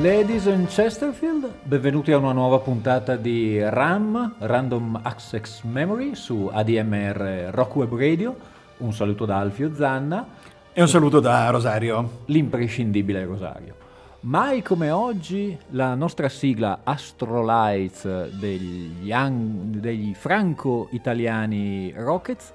Ladies 0.00 0.46
and 0.46 0.66
Chesterfield, 0.66 1.52
benvenuti 1.62 2.10
a 2.10 2.16
una 2.16 2.32
nuova 2.32 2.58
puntata 2.60 3.16
di 3.16 3.62
RAM, 3.62 4.36
Random 4.38 4.98
Access 5.02 5.60
Memory 5.64 6.14
su 6.14 6.48
ADMR 6.50 7.50
Rock 7.50 7.76
Web 7.76 7.94
Radio. 7.98 8.34
Un 8.78 8.94
saluto 8.94 9.26
da 9.26 9.36
Alfio 9.36 9.74
Zanna 9.74 10.26
e 10.72 10.80
un 10.80 10.88
saluto 10.88 11.20
da 11.20 11.50
Rosario, 11.50 12.22
l'imprescindibile 12.26 13.26
Rosario. 13.26 13.74
Mai 14.20 14.62
come 14.62 14.90
oggi 14.90 15.54
la 15.72 15.94
nostra 15.94 16.30
sigla 16.30 16.80
Astrolights 16.82 18.30
degli, 18.30 19.12
degli 19.12 20.14
franco-italiani 20.14 21.92
Rockets 21.94 22.52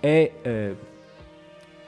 è, 0.00 0.32
eh, 0.40 0.76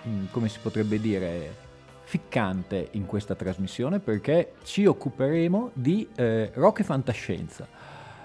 mm, 0.06 0.24
come 0.30 0.50
si 0.50 0.58
potrebbe 0.60 1.00
dire, 1.00 1.66
ficcante 2.08 2.88
in 2.92 3.04
questa 3.04 3.34
trasmissione 3.34 3.98
perché 3.98 4.54
ci 4.64 4.86
occuperemo 4.86 5.72
di 5.74 6.08
eh, 6.14 6.50
rock 6.54 6.80
e 6.80 6.84
fantascienza. 6.84 7.68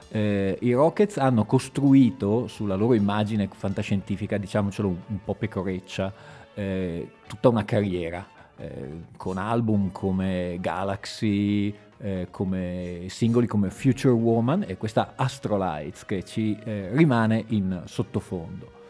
Eh, 0.07 0.57
I 0.61 0.71
Rockets 0.71 1.17
hanno 1.17 1.43
costruito 1.43 2.47
sulla 2.47 2.75
loro 2.75 2.93
immagine 2.93 3.49
fantascientifica, 3.51 4.37
diciamocelo 4.37 4.87
un, 4.87 5.23
po' 5.25 5.35
pecoreccia, 5.35 6.13
eh, 6.53 7.09
tutta 7.27 7.49
una 7.49 7.65
carriera 7.65 8.25
eh, 8.55 9.01
con 9.17 9.37
album 9.37 9.91
come 9.91 10.59
Galaxy, 10.61 11.75
eh, 11.97 12.27
come 12.31 13.07
singoli 13.09 13.47
come 13.47 13.69
Future 13.69 14.13
Woman 14.13 14.63
e 14.65 14.77
questa 14.77 15.11
Astrolights 15.17 16.05
che 16.05 16.23
ci 16.23 16.57
eh, 16.63 16.87
rimane 16.93 17.43
in 17.47 17.81
sottofondo. 17.83 18.82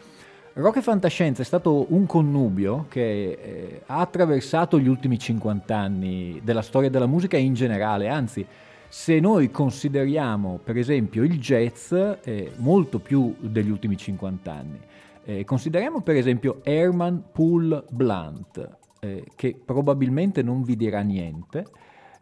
Rock 0.56 0.76
e 0.76 0.82
fantascienza 0.82 1.42
è 1.42 1.44
stato 1.44 1.92
un 1.92 2.06
connubio 2.06 2.86
che 2.88 3.00
eh, 3.32 3.82
ha 3.86 3.98
attraversato 3.98 4.78
gli 4.78 4.86
ultimi 4.86 5.18
50 5.18 5.76
anni 5.76 6.40
della 6.44 6.62
storia 6.62 6.88
della 6.88 7.08
musica 7.08 7.36
in 7.36 7.54
generale, 7.54 8.06
anzi 8.06 8.46
se 8.86 9.18
noi 9.18 9.50
consideriamo 9.50 10.60
per 10.62 10.76
esempio 10.76 11.24
il 11.24 11.40
jazz 11.40 11.92
eh, 11.92 12.52
molto 12.58 13.00
più 13.00 13.34
degli 13.40 13.68
ultimi 13.68 13.96
50 13.96 14.52
anni, 14.52 14.78
eh, 15.24 15.44
consideriamo 15.44 16.02
per 16.02 16.14
esempio 16.14 16.60
Herman 16.62 17.24
Poole 17.32 17.82
Blunt, 17.90 18.76
eh, 19.00 19.24
che 19.34 19.60
probabilmente 19.64 20.42
non 20.42 20.62
vi 20.62 20.76
dirà 20.76 21.00
niente, 21.00 21.66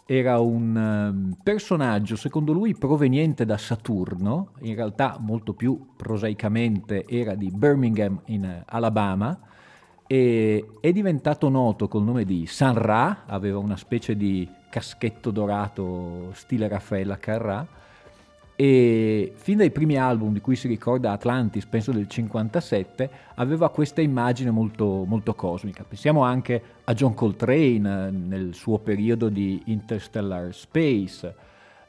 era 0.05 0.41
un 0.41 0.77
um, 0.77 1.37
personaggio, 1.43 2.17
secondo 2.17 2.53
lui, 2.53 2.75
proveniente 2.75 3.45
da 3.45 3.57
Saturno, 3.57 4.51
in 4.61 4.75
realtà 4.75 5.17
molto 5.21 5.55
più 5.55 5.91
prosaicamente 5.97 7.07
era 7.07 7.35
di 7.35 7.51
Birmingham 7.51 8.21
in 8.27 8.45
uh, 8.45 8.63
Alabama, 8.67 9.39
e 10.07 10.69
è 10.81 10.93
diventato 10.93 11.49
noto 11.49 11.89
col 11.89 12.03
nome 12.03 12.25
di 12.25 12.47
San 12.47 12.75
Ra, 12.75 13.25
aveva 13.27 13.59
una 13.59 13.77
specie 13.77 14.17
di 14.17 14.47
caschetto 14.69 15.31
dorato 15.31 16.31
stile 16.33 16.69
Raffaella 16.69 17.19
Carrà, 17.19 17.67
e 18.55 19.33
fin 19.37 19.57
dai 19.57 19.71
primi 19.71 19.97
album 19.97 20.33
di 20.33 20.41
cui 20.41 20.57
si 20.57 20.69
ricorda 20.69 21.13
Atlantis, 21.13 21.65
penso 21.65 21.91
del 21.91 22.07
57, 22.07 23.11
aveva 23.37 23.71
questa 23.71 24.01
immagine 24.03 24.51
molto, 24.51 25.05
molto 25.07 25.35
cosmica. 25.35 25.85
Pensiamo 25.85 26.23
anche 26.23 26.63
a 26.85 26.93
John 26.93 27.15
Coltrane 27.15 28.11
nel 28.11 28.55
suo 28.55 28.79
periodo 28.79 29.29
di 29.29 29.63
Interstellar 29.67 30.55
Space. 30.55 31.35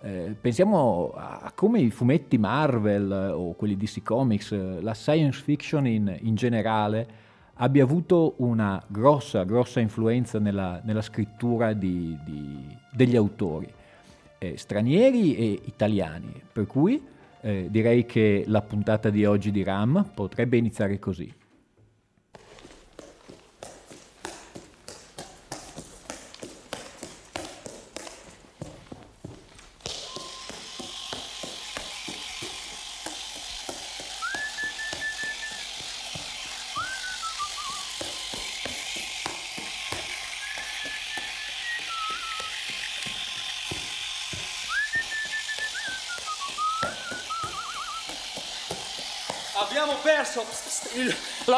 Eh, 0.01 0.35
pensiamo 0.39 1.13
a 1.15 1.51
come 1.53 1.79
i 1.79 1.89
fumetti 1.89 2.37
Marvel 2.37 3.33
o 3.35 3.53
quelli 3.53 3.75
DC 3.75 4.01
Comics, 4.01 4.81
la 4.81 4.93
science 4.93 5.41
fiction 5.41 5.85
in, 5.85 6.17
in 6.21 6.35
generale, 6.35 7.21
abbia 7.55 7.83
avuto 7.83 8.35
una 8.37 8.81
grossa, 8.87 9.43
grossa 9.43 9.79
influenza 9.79 10.39
nella, 10.39 10.81
nella 10.83 11.01
scrittura 11.01 11.73
di, 11.73 12.17
di, 12.25 12.65
degli 12.91 13.15
autori 13.15 13.81
eh, 14.43 14.57
stranieri 14.57 15.35
e 15.35 15.59
italiani, 15.65 16.33
per 16.51 16.67
cui 16.67 17.01
eh, 17.41 17.67
direi 17.69 18.05
che 18.05 18.43
la 18.47 18.61
puntata 18.61 19.09
di 19.09 19.25
oggi 19.25 19.51
di 19.51 19.63
RAM 19.63 20.11
potrebbe 20.13 20.57
iniziare 20.57 20.99
così. 20.99 21.31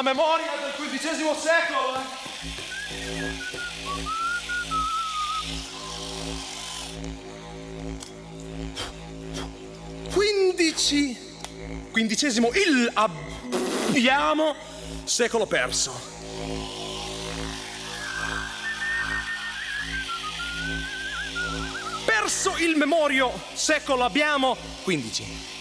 Memoria 0.06 0.52
del 0.62 1.00
XV 1.00 1.36
secolo. 1.36 1.98
Quindici, 10.14 11.18
quindicesimo, 11.92 12.52
il 12.54 12.92
abbiamo 12.94 14.56
secolo 15.06 15.48
perso. 15.48 16.00
Perso 22.06 22.56
il 22.58 22.76
memorio, 22.78 23.32
secolo 23.56 24.04
abbiamo, 24.04 24.56
quindici. 24.84 25.55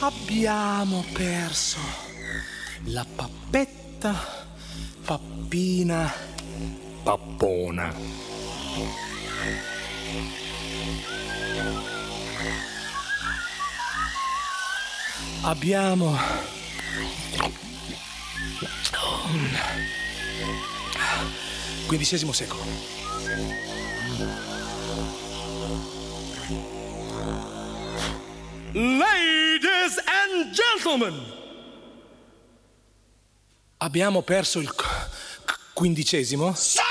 Abbiamo 0.00 1.04
perso 1.12 1.78
la 2.84 3.04
pappetta, 3.04 4.46
pappina, 5.04 6.12
pappona. 7.02 7.92
Abbiamo 15.42 16.16
quindicesimo 21.86 22.32
secolo. 22.32 22.62
Ladies 28.74 29.96
and 30.04 30.52
gentlemen, 30.52 31.14
abbiamo 33.78 34.20
perso 34.20 34.60
il 34.60 34.68
quindicesimo? 35.72 36.52
Secolo! 36.52 36.84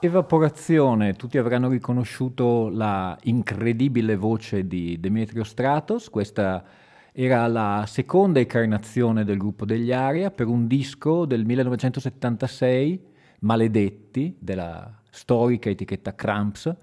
Evaporazione, 0.00 1.12
tutti 1.12 1.36
avranno 1.36 1.68
riconosciuto 1.68 2.70
la 2.70 3.14
incredibile 3.24 4.16
voce 4.16 4.66
di 4.66 4.98
Demetrio 4.98 5.44
Stratos, 5.44 6.08
questa 6.08 6.64
era 7.12 7.46
la 7.48 7.84
seconda 7.86 8.40
incarnazione 8.40 9.24
del 9.24 9.36
gruppo 9.36 9.66
degli 9.66 9.92
Aria 9.92 10.30
per 10.30 10.46
un 10.46 10.66
disco 10.66 11.26
del 11.26 11.44
1976, 11.44 13.12
Maledetti, 13.40 14.34
della 14.38 15.02
storica 15.10 15.68
etichetta 15.68 16.14
Cramps, 16.14 16.74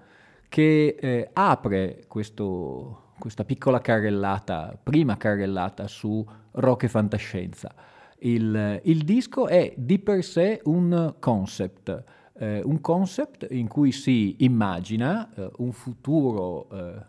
che 0.52 0.96
eh, 1.00 1.30
apre 1.32 2.04
questo, 2.08 3.14
questa 3.18 3.42
piccola 3.42 3.80
carrellata, 3.80 4.78
prima 4.82 5.16
carrellata 5.16 5.88
su 5.88 6.22
rock 6.50 6.82
e 6.82 6.88
fantascienza. 6.88 7.74
Il, 8.18 8.78
il 8.84 9.02
disco 9.02 9.46
è 9.46 9.72
di 9.74 9.98
per 9.98 10.22
sé 10.22 10.60
un 10.64 11.14
concept, 11.18 12.04
eh, 12.34 12.60
un 12.62 12.82
concept 12.82 13.46
in 13.50 13.66
cui 13.66 13.92
si 13.92 14.44
immagina 14.44 15.32
eh, 15.34 15.50
un 15.56 15.72
futuro 15.72 16.68
eh, 16.70 17.02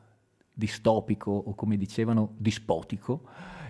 distopico 0.53 1.31
o 1.31 1.53
come 1.53 1.75
dicevano 1.75 2.35
dispotico, 2.37 3.23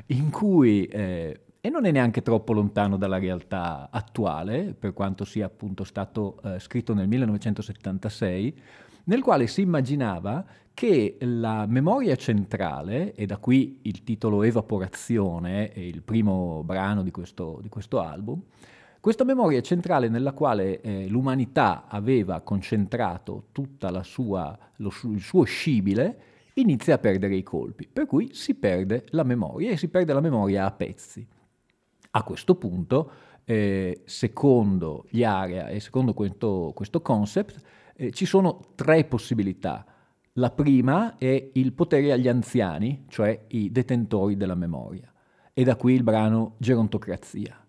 in 0.08 0.30
cui 0.30 0.86
eh, 0.86 1.46
e 1.66 1.70
non 1.70 1.86
è 1.86 1.92
neanche 1.92 2.22
troppo 2.22 2.52
lontano 2.52 2.98
dalla 2.98 3.18
realtà 3.18 3.88
attuale, 3.90 4.76
per 4.78 4.92
quanto 4.92 5.24
sia 5.24 5.46
appunto 5.46 5.86
stato 5.86 6.42
eh, 6.44 6.60
scritto 6.60 6.94
nel 6.94 7.08
1976, 7.08 8.60
nel 9.06 9.22
quale 9.22 9.48
si 9.48 9.62
immaginava 9.62 10.46
che 10.74 11.18
la 11.20 11.66
memoria 11.68 12.16
centrale, 12.16 13.14
e 13.14 13.26
da 13.26 13.38
qui 13.38 13.80
il 13.84 14.04
titolo 14.04 14.44
Evaporazione, 14.44 15.72
è 15.72 15.80
il 15.80 16.02
primo 16.02 16.64
brano 16.64 17.04
di 17.04 17.12
questo, 17.12 17.60
di 17.62 17.70
questo 17.70 18.00
album, 18.00 18.42
questa 19.00 19.26
memoria 19.26 19.62
centrale 19.62 20.08
nella 20.08 20.32
quale 20.32 20.80
eh, 20.80 21.08
l'umanità 21.10 21.88
aveva 21.88 22.40
concentrato 22.40 23.48
tutto 23.52 23.88
il 23.88 25.20
suo 25.20 25.44
scibile, 25.44 26.18
inizia 26.54 26.96
a 26.96 27.00
perdere 27.00 27.36
i 27.36 27.44
colpi, 27.44 27.88
per 27.92 28.06
cui 28.06 28.30
si 28.34 28.56
perde 28.56 29.06
la 29.10 29.24
memoria 29.24 29.72
e 29.72 29.78
si 29.78 29.90
perde 29.90 30.14
la 30.14 30.22
memoria 30.22 30.66
a 30.66 30.72
pezzi. 30.72 31.28
A 32.12 32.24
questo 32.24 32.56
punto, 32.56 33.12
eh, 33.44 34.04
secondo 34.06 35.06
gli 35.10 35.24
area 35.24 35.68
e 35.68 35.82
secondo 35.82 36.14
questo, 36.14 36.72
questo 36.74 37.02
concept, 37.02 37.62
eh, 37.96 38.12
ci 38.12 38.26
sono 38.26 38.60
tre 38.76 39.06
possibilità. 39.06 39.86
La 40.34 40.50
prima 40.50 41.18
è 41.18 41.50
il 41.54 41.74
potere 41.74 42.12
agli 42.12 42.28
anziani, 42.28 43.06
cioè 43.08 43.46
i 43.50 43.72
detentori 43.72 44.36
della 44.36 44.56
memoria. 44.56 45.12
E 45.54 45.64
da 45.64 45.76
qui 45.76 45.94
il 45.94 46.04
brano 46.04 46.56
Gerontocrazia. 46.58 47.64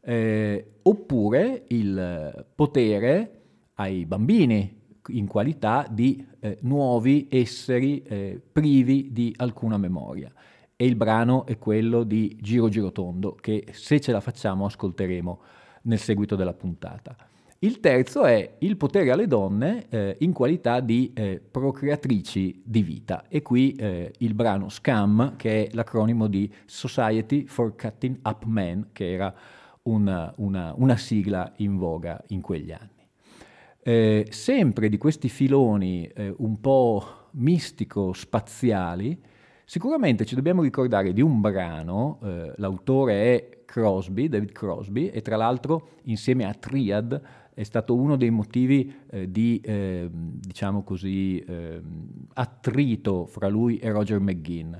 Eh, 0.00 0.72
oppure 0.82 1.64
il 1.68 2.46
potere 2.54 3.40
ai 3.74 4.04
bambini 4.04 4.80
in 5.08 5.26
qualità 5.26 5.86
di 5.90 6.24
eh, 6.40 6.58
nuovi 6.62 7.28
esseri 7.30 8.02
eh, 8.02 8.40
privi 8.52 9.10
di 9.12 9.32
alcuna 9.38 9.78
memoria. 9.78 10.30
E 10.76 10.84
il 10.84 10.96
brano 10.96 11.46
è 11.46 11.58
quello 11.58 12.02
di 12.02 12.36
Giro 12.40 12.68
Girotondo 12.68 13.34
che 13.34 13.68
se 13.70 14.00
ce 14.00 14.12
la 14.12 14.20
facciamo 14.20 14.66
ascolteremo 14.66 15.40
nel 15.82 15.98
seguito 15.98 16.36
della 16.36 16.54
puntata. 16.54 17.16
Il 17.64 17.78
terzo 17.78 18.24
è 18.24 18.56
il 18.58 18.76
potere 18.76 19.12
alle 19.12 19.28
donne 19.28 19.86
eh, 19.88 20.16
in 20.18 20.32
qualità 20.32 20.80
di 20.80 21.12
eh, 21.14 21.40
procreatrici 21.48 22.60
di 22.64 22.82
vita 22.82 23.26
e 23.28 23.40
qui 23.40 23.72
eh, 23.74 24.12
il 24.18 24.34
brano 24.34 24.68
SCAM 24.68 25.36
che 25.36 25.66
è 25.66 25.68
l'acronimo 25.72 26.26
di 26.26 26.52
Society 26.64 27.46
for 27.46 27.76
Cutting 27.76 28.18
Up 28.24 28.42
Men 28.46 28.88
che 28.90 29.12
era 29.12 29.32
una, 29.82 30.34
una, 30.38 30.74
una 30.76 30.96
sigla 30.96 31.52
in 31.58 31.76
voga 31.76 32.20
in 32.28 32.40
quegli 32.40 32.72
anni. 32.72 33.08
Eh, 33.80 34.26
sempre 34.30 34.88
di 34.88 34.98
questi 34.98 35.28
filoni 35.28 36.04
eh, 36.06 36.34
un 36.38 36.60
po' 36.60 37.28
mistico-spaziali, 37.34 39.22
sicuramente 39.64 40.24
ci 40.24 40.34
dobbiamo 40.34 40.62
ricordare 40.62 41.12
di 41.12 41.20
un 41.20 41.40
brano, 41.40 42.18
eh, 42.24 42.54
l'autore 42.56 43.14
è 43.22 43.62
Crosby, 43.64 44.28
David 44.28 44.50
Crosby, 44.50 45.06
e 45.06 45.22
tra 45.22 45.36
l'altro 45.36 45.90
insieme 46.02 46.44
a 46.44 46.52
Triad 46.52 47.22
è 47.54 47.62
stato 47.62 47.94
uno 47.94 48.16
dei 48.16 48.30
motivi 48.30 48.94
eh, 49.10 49.30
di, 49.30 49.60
eh, 49.62 50.08
diciamo 50.10 50.82
così, 50.82 51.38
eh, 51.38 51.80
attrito 52.34 53.26
fra 53.26 53.48
lui 53.48 53.78
e 53.78 53.90
Roger 53.90 54.20
McGinn. 54.20 54.74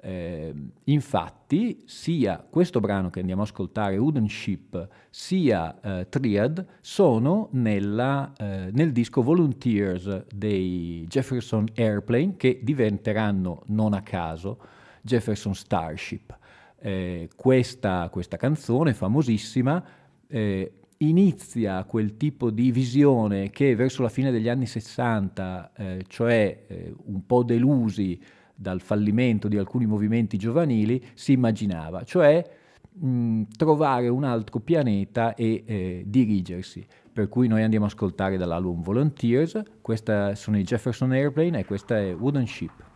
Eh, 0.00 0.54
infatti, 0.84 1.82
sia 1.86 2.46
questo 2.48 2.80
brano 2.80 3.10
che 3.10 3.20
andiamo 3.20 3.40
a 3.42 3.44
ascoltare, 3.44 3.96
Wooden 3.96 4.28
Ship, 4.28 4.88
sia 5.10 5.80
eh, 5.80 6.08
Triad, 6.08 6.64
sono 6.80 7.48
nella, 7.52 8.32
nel 8.38 8.92
disco 8.92 9.22
Volunteers 9.22 10.26
dei 10.32 11.04
Jefferson 11.08 11.66
Airplane, 11.74 12.36
che 12.36 12.60
diventeranno 12.62 13.62
non 13.66 13.92
a 13.94 14.02
caso 14.02 14.58
Jefferson 15.02 15.54
Starship. 15.54 16.36
Eh, 16.80 17.28
questa, 17.34 18.08
questa, 18.08 18.36
canzone 18.36 18.94
famosissima 18.94 19.84
eh, 20.28 20.77
inizia 20.98 21.84
quel 21.84 22.16
tipo 22.16 22.50
di 22.50 22.72
visione 22.72 23.50
che 23.50 23.74
verso 23.76 24.02
la 24.02 24.08
fine 24.08 24.30
degli 24.30 24.48
anni 24.48 24.66
60, 24.66 25.72
eh, 25.76 26.04
cioè 26.08 26.64
eh, 26.66 26.94
un 27.06 27.24
po' 27.26 27.44
delusi 27.44 28.20
dal 28.54 28.80
fallimento 28.80 29.46
di 29.46 29.56
alcuni 29.56 29.86
movimenti 29.86 30.36
giovanili, 30.36 31.02
si 31.14 31.32
immaginava, 31.32 32.02
cioè 32.02 32.44
mh, 32.92 33.42
trovare 33.56 34.08
un 34.08 34.24
altro 34.24 34.58
pianeta 34.58 35.34
e 35.34 35.62
eh, 35.64 36.02
dirigersi. 36.06 36.84
Per 37.12 37.28
cui 37.28 37.48
noi 37.48 37.62
andiamo 37.62 37.84
a 37.84 37.88
ascoltare 37.88 38.36
dall'album 38.36 38.82
Volunteers, 38.82 39.60
questa 39.80 40.34
sono 40.34 40.58
i 40.58 40.62
Jefferson 40.62 41.12
Airplane 41.12 41.60
e 41.60 41.64
questa 41.64 41.98
è 41.98 42.14
Wooden 42.14 42.46
Ship. 42.46 42.87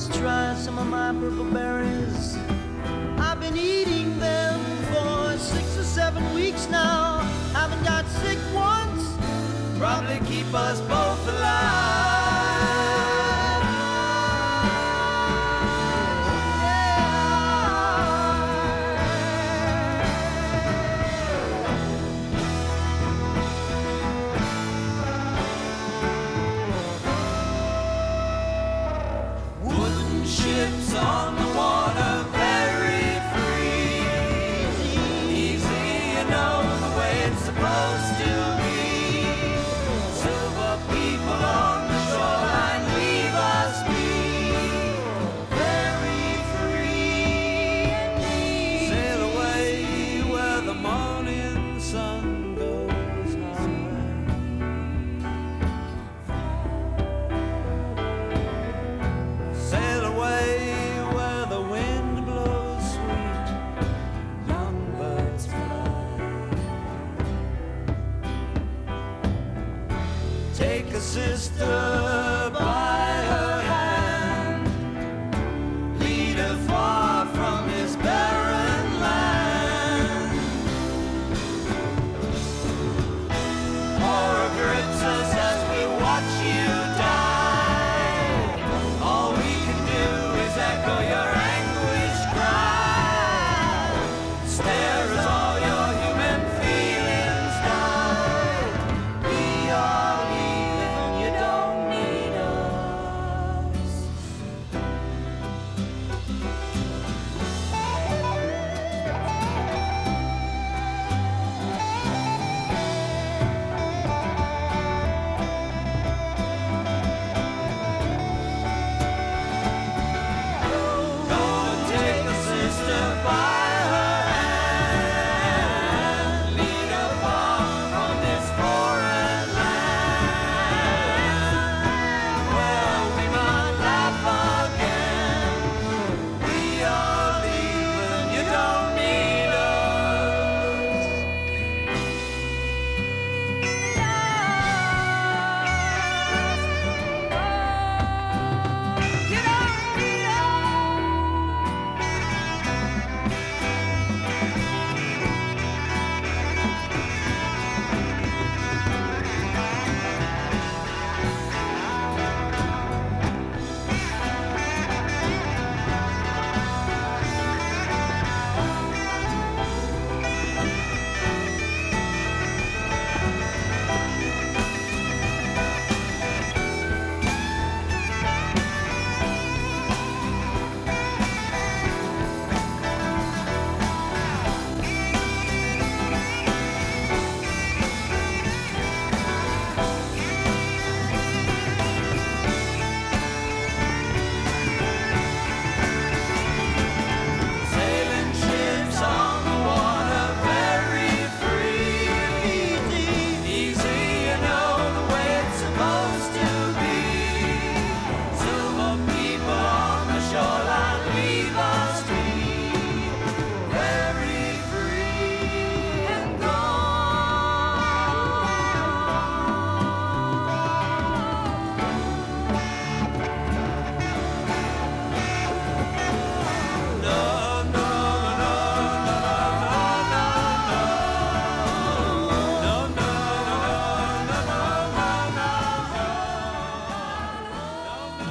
let's 0.00 0.18
try 0.18 0.54
some 0.54 0.78
of 0.78 0.86
my 0.86 1.12
purple 1.12 1.44
berries. 1.44 2.38
I've 3.18 3.38
been 3.38 3.56
eating 3.56 4.18
them 4.18 4.60
for 4.86 5.36
six 5.36 5.76
or 5.76 5.84
seven 5.84 6.32
weeks 6.32 6.70
now. 6.70 7.18
Haven't 7.52 7.84
got 7.84 8.06
sick 8.06 8.38
once. 8.54 9.14
Probably 9.78 10.18
keep 10.26 10.54
us 10.54 10.80
both 10.80 11.28
alive. 11.28 12.19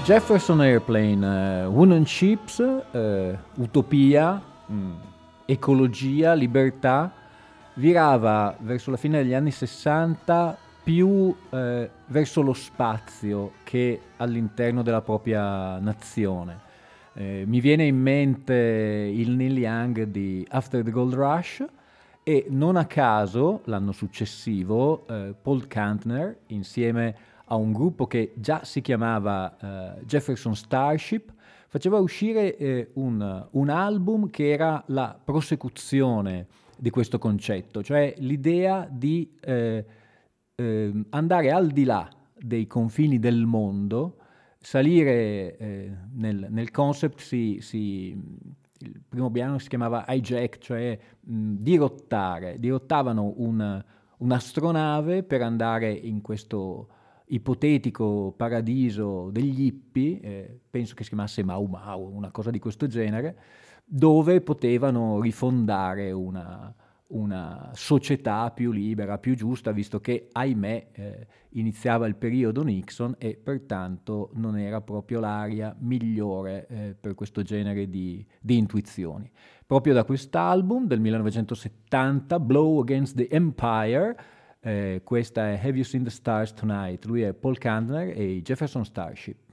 Jefferson 0.10 0.60
Airplane, 0.60 1.24
uh, 1.24 1.70
Wooden 1.70 2.04
Ships, 2.04 2.58
uh, 2.58 3.38
Utopia, 3.58 4.42
mm, 4.72 4.94
Ecologia, 5.46 6.34
Libertà, 6.34 7.13
virava 7.75 8.58
verso 8.58 8.89
la 8.89 8.98
fine 8.98 9.22
degli 9.22 9.36
anni 9.36 9.51
60 9.51 10.58
più 10.82 11.36
eh, 11.51 11.88
verso 12.08 12.42
lo 12.42 12.54
spazio 12.54 13.51
che 13.63 14.01
all'interno 14.18 14.82
della 14.82 15.01
propria 15.01 15.78
nazione. 15.78 16.58
Eh, 17.13 17.44
mi 17.46 17.60
viene 17.60 17.86
in 17.86 18.01
mente 18.01 18.56
il 19.13 19.30
Neil 19.30 19.60
Young 19.60 20.06
di 20.06 20.44
After 20.50 20.84
the 20.84 20.89
Gold 20.89 21.13
Rush 21.13 21.63
e 22.24 22.48
non 22.50 22.78
a 22.78 22.86
caso 22.86 23.62
l'anno 23.66 23.92
successivo 23.92 25.06
eh, 25.08 25.36
Paul 25.39 25.68
Kantner 25.68 26.36
insieme 26.48 27.16
a 27.51 27.56
un 27.56 27.72
gruppo 27.72 28.06
che 28.06 28.34
già 28.36 28.63
si 28.63 28.82
chiamava 28.82 29.58
uh, 29.60 30.06
Jefferson 30.06 30.56
Starship, 30.56 31.34
faceva 31.68 32.00
uscire 32.00 32.56
eh, 32.58 32.89
un, 32.94 33.48
un, 33.51 33.70
album 33.70 34.29
che 34.29 34.50
era 34.50 34.84
la 34.88 35.20
prosecuzione 35.22 36.48
di 36.77 36.89
questo 36.89 37.20
concetto, 37.20 37.84
cioè 37.84 38.13
l'idea 38.18 38.88
di 38.89 39.38
eh, 39.41 39.86
eh, 40.56 41.03
andare 41.10 41.51
al 41.51 41.68
di 41.68 41.84
là 41.84 42.10
dei 42.36 42.65
confini 42.68 43.20
del 43.20 43.46
mondo, 43.46 44.18
salire 44.60 45.58
eh, 45.58 45.91
nel, 46.13 46.48
nel, 46.50 46.72
concept, 46.72 47.20
si, 47.20 47.60
si, 47.62 48.10
il 48.79 49.01
primo 49.08 49.29
piano 49.29 49.60
si 49.60 49.70
chiamava 49.70 50.06
hijack, 50.08 50.58
cioè 50.60 50.98
mh, 51.20 51.53
dirottare, 51.56 52.58
dirottavano 52.60 53.34
un, 53.38 53.84
un'astronave 54.18 55.24
per 55.24 55.41
andare 55.41 55.91
in 55.91 56.22
questo 56.22 56.88
ipotetico 57.30 58.34
paradiso 58.36 59.30
degli 59.32 59.66
hippie, 59.66 60.20
eh, 60.22 60.60
penso 60.70 60.96
che 60.96 61.04
si 61.04 61.10
chiamasse 61.10 61.44
Mau 61.44 61.66
Mau, 61.66 62.16
una 62.16 62.32
cosa 62.32 62.52
di 62.52 62.60
questo 62.60 62.88
genere, 62.88 63.38
dove 63.86 64.42
potevano 64.42 65.20
rifondare 65.20 66.12
una, 66.12 66.74
una 67.10 67.72
società 67.74 68.52
più 68.52 68.72
libera, 68.72 69.18
più 69.18 69.36
giusta, 69.36 69.72
visto 69.72 70.00
che, 70.00 70.30
ahimè, 70.32 70.88
eh, 70.92 71.28
iniziava 71.54 72.06
il 72.06 72.16
periodo 72.16 72.64
Nixon 72.64 73.16
e 73.18 73.36
pertanto 73.36 74.30
non 74.34 74.58
era 74.58 74.82
proprio 74.82 75.20
l'aria 75.20 75.76
migliore 75.80 76.68
eh, 76.68 76.96
per 77.00 77.16
questo 77.16 77.42
genere 77.42 77.90
di, 77.90 78.26
di 78.40 78.58
intuizioni. 78.58 79.30
Proprio 79.66 79.94
da 79.94 80.04
quest'album 80.04 80.86
del 80.86 81.00
1970, 81.00 82.40
Blow 82.40 82.82
Against 82.82 83.16
the 83.16 83.28
Empire, 83.30 84.16
eh, 84.62 85.01
questa 85.04 85.50
è 85.50 85.54
Have 85.54 85.72
You 85.72 85.84
Seen 85.84 86.04
the 86.04 86.10
Stars 86.10 86.54
Tonight? 86.54 87.06
Lui 87.06 87.22
è 87.22 87.34
Paul 87.34 87.58
Kantner 87.58 88.10
e 88.18 88.42
Jefferson 88.42 88.86
Starship. 88.86 89.49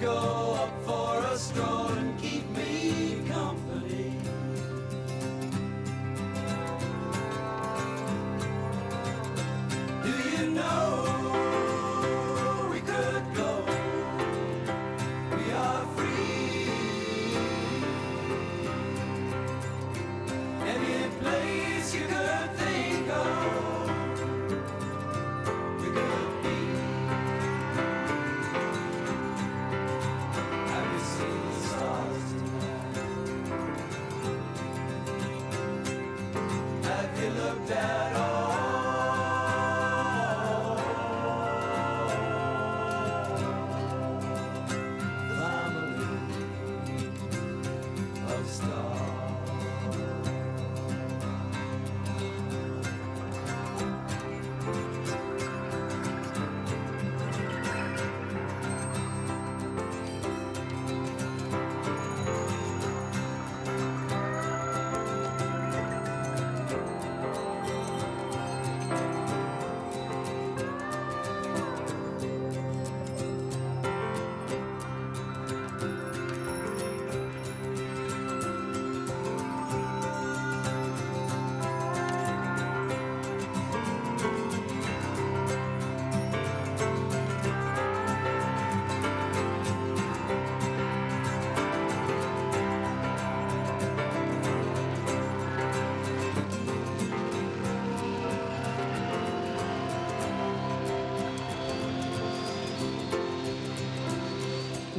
go. 0.00 0.35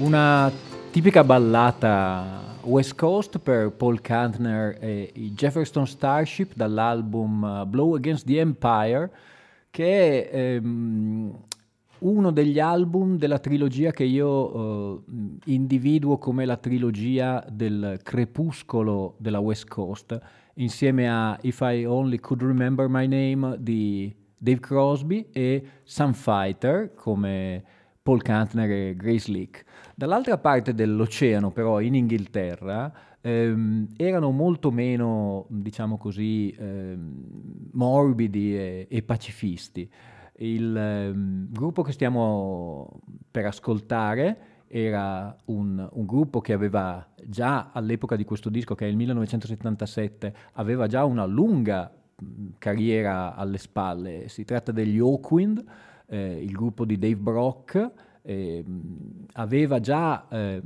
Una 0.07 0.49
tipica 0.89 1.21
ballata 1.21 2.55
West 2.61 2.95
Coast 2.95 3.39
per 3.39 3.71
Paul 3.71 3.99
Kantner 3.99 4.77
e 4.79 5.11
i 5.15 5.33
Jefferson 5.33 5.85
Starship 5.85 6.53
dall'album 6.55 7.43
uh, 7.43 7.65
Blow 7.65 7.93
Against 7.95 8.25
the 8.25 8.39
Empire, 8.39 9.11
che 9.69 10.29
è 10.29 10.55
ehm, 10.55 11.37
uno 11.99 12.31
degli 12.31 12.57
album 12.57 13.17
della 13.17 13.39
trilogia 13.39 13.91
che 13.91 14.05
io 14.05 14.95
eh, 14.95 15.01
individuo 15.45 16.17
come 16.17 16.45
la 16.45 16.55
trilogia 16.55 17.45
del 17.49 17.99
crepuscolo 18.01 19.15
della 19.17 19.39
West 19.39 19.67
Coast, 19.67 20.17
insieme 20.53 21.09
a 21.09 21.37
If 21.41 21.59
I 21.59 21.83
Only 21.83 22.19
Could 22.19 22.43
Remember 22.43 22.87
My 22.87 23.07
Name 23.07 23.57
di 23.59 24.15
Dave 24.37 24.61
Crosby 24.61 25.27
e 25.33 25.63
Sunfighter 25.83 26.93
come 26.93 27.63
Paul 28.01 28.21
Kantner 28.21 28.71
e 28.71 28.95
Grace 28.95 29.29
Leak. 29.29 29.65
Dall'altra 29.99 30.37
parte 30.37 30.75
dell'oceano, 30.75 31.49
però, 31.49 31.81
in 31.81 31.95
Inghilterra, 31.95 32.93
ehm, 33.19 33.87
erano 33.97 34.29
molto 34.29 34.69
meno, 34.69 35.47
diciamo 35.49 35.97
così, 35.97 36.55
ehm, 36.55 37.69
morbidi 37.71 38.55
e, 38.55 38.87
e 38.87 39.01
pacifisti. 39.01 39.89
Il 40.35 41.11
um, 41.11 41.47
gruppo 41.49 41.81
che 41.81 41.93
stiamo 41.93 43.01
per 43.31 43.47
ascoltare 43.47 44.37
era 44.67 45.35
un, 45.45 45.89
un, 45.91 46.05
gruppo 46.05 46.41
che 46.41 46.53
aveva 46.53 47.03
già 47.25 47.71
all'epoca 47.71 48.15
di 48.15 48.23
questo 48.23 48.49
disco, 48.49 48.75
che 48.75 48.85
è 48.85 48.89
il 48.89 48.97
1977, 48.97 50.33
aveva 50.53 50.85
già 50.85 51.05
una 51.05 51.25
lunga 51.25 51.91
carriera 52.59 53.33
alle 53.33 53.57
spalle. 53.57 54.27
Si 54.27 54.45
tratta 54.45 54.71
degli 54.71 54.99
Hawkwind, 54.99 55.65
eh, 56.05 56.39
il 56.39 56.51
gruppo 56.51 56.85
di 56.85 56.99
Dave 56.99 57.15
Brock, 57.15 58.05
eh, 58.27 58.61
aveva 59.33 59.79
già 59.79 60.27
eh, 60.27 60.61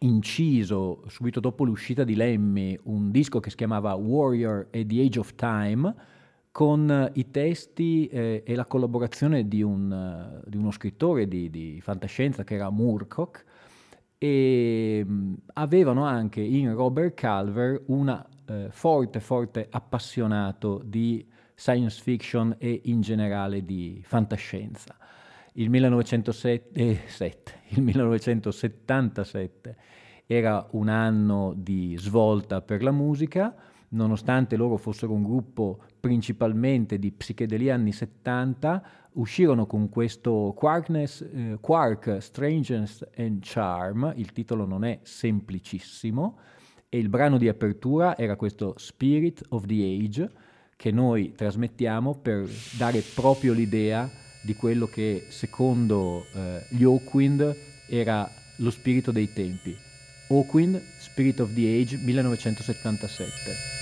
inciso 0.00 1.04
subito 1.06 1.40
dopo 1.40 1.64
l'uscita 1.64 2.04
di 2.04 2.14
Lemmy 2.14 2.78
un 2.84 3.10
disco 3.10 3.40
che 3.40 3.48
si 3.48 3.56
chiamava 3.56 3.94
Warrior 3.94 4.68
e 4.70 4.84
The 4.84 5.00
Age 5.00 5.18
of 5.18 5.34
Time, 5.34 5.94
con 6.50 7.10
i 7.14 7.30
testi 7.30 8.06
eh, 8.08 8.42
e 8.44 8.54
la 8.54 8.66
collaborazione 8.66 9.48
di, 9.48 9.62
un, 9.62 9.90
uh, 9.90 10.46
di 10.46 10.58
uno 10.58 10.70
scrittore 10.70 11.26
di, 11.26 11.48
di, 11.48 11.80
fantascienza 11.80 12.44
che 12.44 12.56
era 12.56 12.68
Moorcock 12.68 13.42
e 14.18 15.02
mh, 15.02 15.12
mm, 15.12 15.34
avevano 15.54 16.04
anche 16.04 16.42
in 16.42 16.74
Robert 16.74 17.14
Calver 17.14 17.84
un 17.86 18.26
eh, 18.44 18.66
forte, 18.68 19.20
forte 19.20 19.66
appassionato 19.70 20.82
di 20.84 21.26
science 21.54 22.02
fiction 22.02 22.54
e 22.58 22.82
in 22.84 23.00
generale 23.00 23.64
di 23.64 24.02
fantascienza. 24.04 24.94
Il, 25.54 25.68
1907, 25.68 26.70
eh, 26.72 27.00
il 27.68 27.82
1977 27.82 29.76
era 30.26 30.66
un 30.70 30.88
anno 30.88 31.52
di 31.54 31.94
svolta 31.98 32.62
per 32.62 32.82
la 32.82 32.90
musica, 32.90 33.54
nonostante 33.88 34.56
loro 34.56 34.78
fossero 34.78 35.12
un 35.12 35.22
gruppo 35.22 35.82
principalmente 36.00 36.98
di 36.98 37.12
psichedelia 37.12 37.74
anni 37.74 37.92
70, 37.92 38.82
uscirono 39.12 39.66
con 39.66 39.90
questo 39.90 40.54
Quarkness, 40.56 41.20
eh, 41.20 41.58
Quark, 41.60 42.16
Strangeness 42.20 43.06
and 43.18 43.40
Charm, 43.42 44.10
il 44.16 44.32
titolo 44.32 44.64
non 44.64 44.84
è 44.84 45.00
semplicissimo, 45.02 46.38
e 46.88 46.96
il 46.98 47.10
brano 47.10 47.36
di 47.36 47.48
apertura 47.48 48.16
era 48.16 48.36
questo 48.36 48.72
Spirit 48.78 49.44
of 49.50 49.66
the 49.66 49.74
Age, 49.74 50.30
che 50.76 50.90
noi 50.90 51.32
trasmettiamo 51.32 52.14
per 52.14 52.48
dare 52.78 53.02
proprio 53.14 53.52
l'idea 53.52 54.08
di 54.42 54.54
quello 54.54 54.86
che 54.88 55.26
secondo 55.28 56.26
eh, 56.34 56.64
gli 56.68 56.84
Hawkwind 56.84 57.56
era 57.86 58.30
lo 58.56 58.70
spirito 58.70 59.10
dei 59.12 59.32
tempi. 59.32 59.74
Hawkwind, 60.28 60.80
Spirit 60.98 61.40
of 61.40 61.54
the 61.54 61.80
Age, 61.80 61.96
1977. 61.96 63.81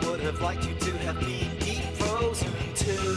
have 0.00 0.40
liked 0.40 0.66
you 0.66 0.74
to 0.74 0.96
have 0.98 1.20
been 1.20 1.50
deep 1.58 1.84
frozen 1.96 2.52
too. 2.74 3.16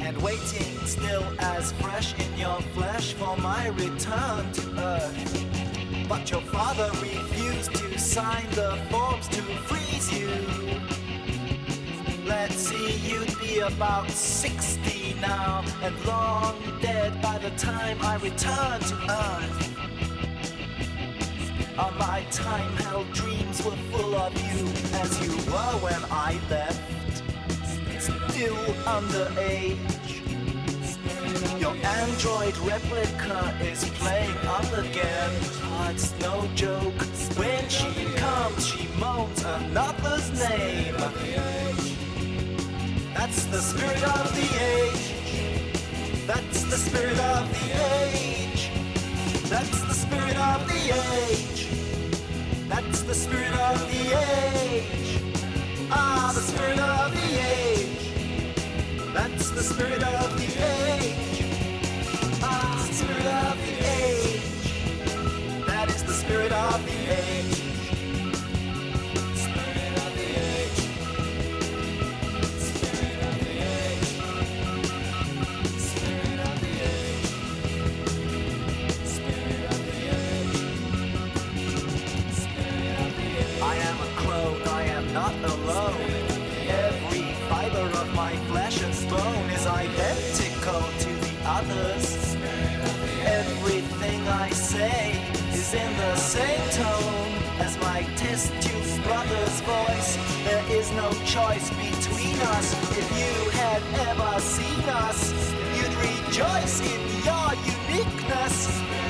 And 0.00 0.16
waiting 0.22 0.78
still 0.86 1.24
as 1.38 1.72
fresh 1.72 2.18
in 2.18 2.38
your 2.38 2.60
flesh 2.74 3.12
for 3.14 3.36
my 3.36 3.68
return 3.68 4.52
to 4.52 4.80
earth. 4.80 6.08
But 6.08 6.30
your 6.30 6.40
father 6.40 6.90
refused 7.02 7.74
to 7.74 7.98
sign 7.98 8.48
the 8.52 8.78
forms 8.90 9.28
to 9.28 9.42
freeze 9.68 10.10
you. 10.12 10.30
Let's 12.24 12.54
see, 12.54 12.92
you'd 13.08 13.38
be 13.38 13.58
about 13.58 14.10
60 14.10 15.16
now, 15.20 15.62
and 15.82 15.94
long 16.06 16.54
dead 16.80 17.20
by 17.20 17.38
the 17.38 17.50
time 17.50 17.98
I 18.00 18.16
return 18.16 18.80
to 18.80 18.96
earth. 19.10 19.75
All 21.78 21.90
my 21.92 22.24
time 22.30 22.72
held 22.76 23.12
dreams 23.12 23.62
were 23.62 23.76
full 23.92 24.14
of 24.14 24.32
you 24.34 24.66
as 25.00 25.20
you 25.22 25.36
were 25.52 25.76
when 25.84 26.02
I 26.10 26.40
left. 26.48 26.80
still 28.00 28.56
underage. 28.86 29.76
Your 31.60 31.74
android 31.84 32.56
replica 32.58 33.54
is 33.60 33.84
playing 34.00 34.36
up 34.46 34.72
again. 34.78 35.32
It's 35.90 36.18
no 36.20 36.48
joke. 36.54 37.00
When 37.36 37.68
she 37.68 37.92
comes, 38.16 38.66
she 38.66 38.88
moans 38.98 39.44
another's 39.44 40.30
name. 40.32 40.96
That's 43.14 43.44
the 43.46 43.60
spirit 43.60 44.02
of 44.16 44.34
the 44.34 44.48
age. 44.64 45.06
That's 46.26 46.62
the 46.64 46.76
spirit 46.76 47.20
of 47.20 47.44
the 47.52 47.66
age. 48.02 48.70
That's 49.50 49.80
the 49.82 49.94
spirit 49.94 50.36
of 50.38 50.66
the 50.68 50.82
age. 50.94 51.55
That's 52.76 53.00
the 53.04 53.14
spirit 53.14 53.54
of 53.54 53.80
the 53.90 54.02
age. 54.18 55.22
Ah, 55.90 56.30
the 56.34 56.42
spirit 56.42 56.78
of 56.78 57.10
the 57.10 57.28
age. 57.40 58.12
That's 59.14 59.50
the 59.50 59.62
spirit 59.62 60.02
of 60.02 60.36
the 60.36 60.44
age. 60.44 61.44
Ah, 62.42 62.84
the 62.86 62.92
spirit 62.92 63.26
of 63.26 63.56
the 63.64 63.72
age. 63.96 65.66
That 65.66 65.88
is 65.88 66.04
the 66.04 66.12
spirit 66.12 66.52
of 66.52 66.84
the 66.84 67.14
age. 67.14 67.55
Others. 91.70 92.36
Everything 93.24 94.26
I 94.28 94.50
say 94.50 95.20
is 95.52 95.74
in 95.74 95.96
the 95.96 96.16
same 96.16 96.68
tone 96.70 97.32
as 97.60 97.78
my 97.80 98.02
test 98.16 98.52
tube 98.62 99.04
brother's 99.04 99.60
voice. 99.60 100.16
There 100.44 100.64
is 100.78 100.90
no 100.92 101.10
choice 101.24 101.70
between 101.70 102.38
us. 102.54 102.66
If 102.96 103.08
you 103.20 103.50
had 103.50 103.82
ever 104.08 104.40
seen 104.40 104.84
us, 105.06 105.32
you'd 105.74 105.96
rejoice 106.08 106.80
in 106.80 107.00
your 107.28 107.48
uniqueness 107.76 108.56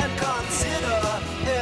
and 0.00 0.10
consider 0.18 1.00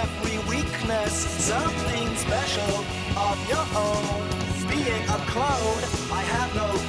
every 0.00 0.38
weakness 0.50 1.12
something 1.12 2.08
special 2.16 2.74
of 3.16 3.36
your 3.48 3.66
own. 3.76 4.34
Being 4.68 5.04
a 5.08 5.18
clone, 5.30 5.82
I 6.10 6.22
have 6.34 6.54
no 6.54 6.83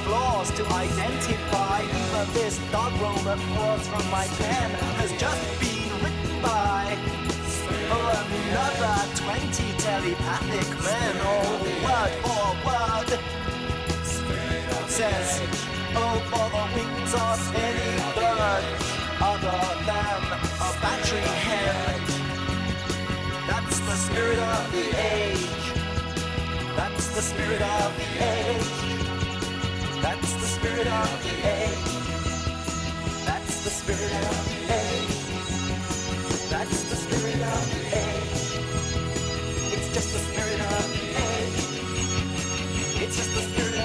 to 0.56 0.64
identify. 0.72 1.82
Even 1.82 2.32
this 2.32 2.58
dog 2.72 2.92
roll 3.00 3.20
that 3.28 3.38
pours 3.54 3.86
from 3.88 4.10
my 4.10 4.26
pen 4.40 4.70
has 5.00 5.12
just 5.20 5.44
been 5.60 5.92
written 6.02 6.42
by 6.42 6.96
another 7.92 8.96
20 9.16 9.72
telepathic 9.78 10.68
men. 10.82 11.14
Oh, 11.20 11.60
word 11.84 12.12
for 12.24 12.46
word 12.66 13.36
says, 14.88 15.42
oh, 15.94 16.16
for 16.30 16.48
the 16.48 16.64
wings 16.74 17.12
of 17.12 17.38
any 17.54 17.92
bird 18.16 18.64
other 19.20 19.60
than 19.84 20.22
a 20.56 20.70
battery 20.80 21.20
hen. 21.44 22.00
That's 23.46 23.78
the 23.80 23.96
spirit 23.96 24.38
of 24.38 24.72
the 24.72 24.86
age. 24.98 25.66
That's 26.76 27.08
the 27.08 27.20
spirit 27.20 27.60
of 27.60 27.94
the 27.98 28.24
age. 28.24 28.85
Spirit 30.66 30.88
of 30.88 31.22
the 31.22 31.30
age. 31.46 32.10
That's 33.24 33.56
the 33.62 33.70
spirit 33.70 34.12
of 34.14 34.48
the 34.50 34.58
age. 34.74 35.14
That's 36.50 36.82
the 36.90 36.96
spirit 36.96 37.40
of 37.54 37.70
the 37.70 37.82
age. 37.96 38.58
It's 39.74 39.88
just 39.94 40.12
the 40.12 40.18
spirit 40.18 40.60
of 40.60 40.84
the 40.90 41.06
age. 41.30 41.78
It's 43.04 43.16
just 43.16 43.32
the 43.36 43.42
spirit 43.42 43.75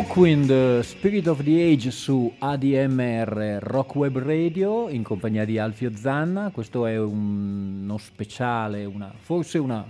Hawkwind 0.00 0.80
Spirit 0.80 1.26
of 1.26 1.42
the 1.42 1.58
Age 1.72 1.90
su 1.90 2.30
ADMR 2.38 3.60
Rock 3.62 3.94
Web 3.94 4.18
Radio 4.18 4.90
in 4.90 5.02
compagnia 5.02 5.46
di 5.46 5.58
Alfio 5.58 5.90
Zanna. 5.96 6.50
Questo 6.50 6.84
è 6.84 6.98
un- 7.00 7.80
uno 7.84 7.96
speciale, 7.96 8.84
una- 8.84 9.14
forse 9.18 9.56
una 9.56 9.82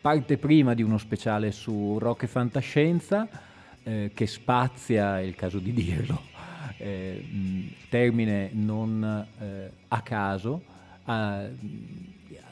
parte 0.00 0.36
prima 0.36 0.74
di 0.74 0.82
uno 0.82 0.98
speciale 0.98 1.52
su 1.52 1.96
rock 2.00 2.24
e 2.24 2.26
fantascienza 2.26 3.28
eh, 3.84 4.10
che 4.12 4.26
spazia, 4.26 5.20
è 5.20 5.22
il 5.22 5.36
caso 5.36 5.60
di 5.60 5.72
dirlo, 5.72 6.20
eh, 6.78 7.24
termine 7.88 8.50
non 8.54 9.26
eh, 9.40 9.70
a 9.86 10.00
caso, 10.00 10.60
a- 11.04 11.46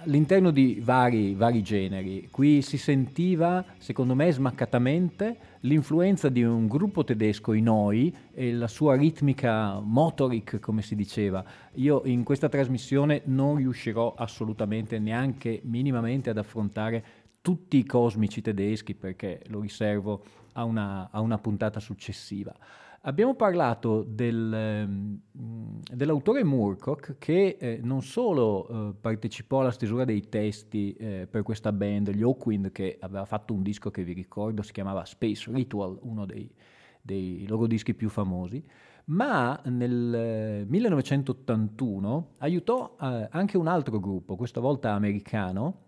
all'interno 0.04 0.52
di 0.52 0.80
vari, 0.80 1.34
vari 1.34 1.60
generi. 1.62 2.28
Qui 2.30 2.62
si 2.62 2.78
sentiva, 2.78 3.64
secondo 3.78 4.14
me, 4.14 4.30
smaccatamente 4.30 5.36
l'influenza 5.60 6.28
di 6.28 6.42
un 6.42 6.66
gruppo 6.66 7.04
tedesco, 7.04 7.52
i 7.52 7.60
Noi, 7.60 8.14
e 8.32 8.52
la 8.52 8.68
sua 8.68 8.94
ritmica 8.94 9.78
motoric, 9.80 10.58
come 10.58 10.82
si 10.82 10.94
diceva. 10.94 11.44
Io 11.74 12.02
in 12.04 12.24
questa 12.24 12.48
trasmissione 12.48 13.22
non 13.26 13.56
riuscirò 13.56 14.14
assolutamente, 14.14 14.98
neanche 14.98 15.60
minimamente, 15.64 16.30
ad 16.30 16.38
affrontare 16.38 17.04
tutti 17.42 17.78
i 17.78 17.84
cosmici 17.84 18.42
tedeschi 18.42 18.94
perché 18.94 19.42
lo 19.48 19.60
riservo 19.60 20.22
a 20.52 20.64
una, 20.64 21.08
a 21.10 21.20
una 21.20 21.38
puntata 21.38 21.80
successiva. 21.80 22.54
Abbiamo 23.04 23.34
parlato 23.34 24.02
del, 24.02 24.52
ehm, 24.52 25.20
dell'autore 25.90 26.44
Moorcock 26.44 27.16
che 27.16 27.56
eh, 27.58 27.80
non 27.82 28.02
solo 28.02 28.68
eh, 28.68 28.94
partecipò 29.00 29.60
alla 29.60 29.70
stesura 29.70 30.04
dei 30.04 30.28
testi 30.28 30.92
eh, 30.92 31.26
per 31.26 31.42
questa 31.42 31.72
band, 31.72 32.10
gli 32.10 32.22
Hawkwind, 32.22 32.70
che 32.72 32.98
aveva 33.00 33.24
fatto 33.24 33.54
un 33.54 33.62
disco 33.62 33.90
che 33.90 34.04
vi 34.04 34.12
ricordo 34.12 34.60
si 34.60 34.72
chiamava 34.72 35.06
Space 35.06 35.50
Ritual, 35.50 35.98
uno 36.02 36.26
dei, 36.26 36.52
dei 37.00 37.46
loro 37.48 37.66
dischi 37.66 37.94
più 37.94 38.10
famosi, 38.10 38.62
ma 39.06 39.58
nel 39.64 40.14
eh, 40.14 40.64
1981 40.68 42.34
aiutò 42.36 42.96
anche 42.98 43.56
un 43.56 43.66
altro 43.66 43.98
gruppo, 43.98 44.36
questa 44.36 44.60
volta 44.60 44.92
americano, 44.92 45.84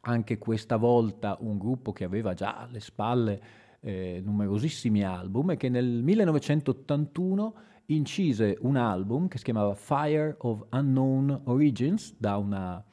anche 0.00 0.38
questa 0.38 0.76
volta 0.76 1.36
un 1.40 1.58
gruppo 1.58 1.92
che 1.92 2.04
aveva 2.04 2.32
già 2.32 2.56
alle 2.56 2.80
spalle 2.80 3.64
eh, 3.86 4.20
numerosissimi 4.24 5.04
album 5.04 5.52
e 5.52 5.56
che 5.56 5.68
nel 5.68 6.02
1981 6.02 7.54
incise 7.86 8.58
un 8.62 8.74
album 8.74 9.28
che 9.28 9.38
si 9.38 9.44
chiamava 9.44 9.76
Fire 9.76 10.34
of 10.40 10.66
Unknown 10.72 11.42
Origins 11.44 12.16
da 12.18 12.36
una 12.36 12.84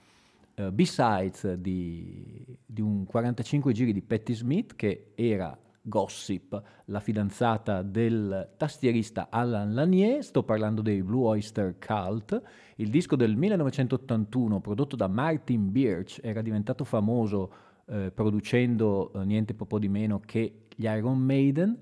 eh, 0.53 0.71
B-sides 0.71 1.53
di, 1.56 2.45
di 2.63 2.82
un 2.82 3.06
45 3.06 3.73
giri 3.73 3.91
di 3.91 4.03
Patti 4.03 4.36
Smith 4.36 4.75
che 4.75 5.13
era 5.15 5.58
Gossip, 5.82 6.62
la 6.86 6.99
fidanzata 6.99 7.82
del 7.82 8.51
tastierista 8.56 9.29
Alan 9.32 9.73
Lanier, 9.73 10.23
sto 10.23 10.43
parlando 10.43 10.84
dei 10.84 11.01
Blue 11.01 11.25
Oyster 11.25 11.75
Cult, 11.79 12.39
il 12.75 12.89
disco 12.89 13.15
del 13.15 13.36
1981 13.36 14.62
prodotto 14.62 14.95
da 14.95 15.08
Martin 15.08 15.71
Birch 15.71 16.19
era 16.21 16.43
diventato 16.43 16.84
famoso 16.84 17.51
eh, 17.86 18.12
producendo 18.12 19.12
eh, 19.13 19.25
niente 19.25 19.53
po' 19.53 19.77
di 19.77 19.89
meno 19.89 20.19
che 20.19 20.62
gli 20.75 20.86
Iron 20.86 21.19
Maiden, 21.19 21.77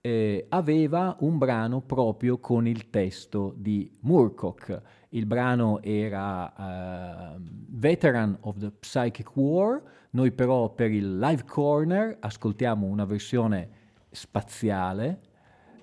eh, 0.00 0.46
aveva 0.48 1.16
un 1.20 1.38
brano 1.38 1.80
proprio 1.80 2.38
con 2.38 2.66
il 2.66 2.90
testo 2.90 3.54
di 3.56 3.90
Moorcock. 4.00 4.82
Il 5.10 5.26
brano 5.26 5.80
era 5.80 7.34
eh, 7.34 7.36
Veteran 7.38 8.36
of 8.40 8.58
the 8.58 8.70
Psychic 8.70 9.36
War, 9.36 9.80
noi 10.10 10.32
però 10.32 10.70
per 10.70 10.90
il 10.90 11.18
Live 11.18 11.44
Corner 11.44 12.16
ascoltiamo 12.18 12.86
una 12.86 13.04
versione 13.04 13.80
spaziale 14.10 15.20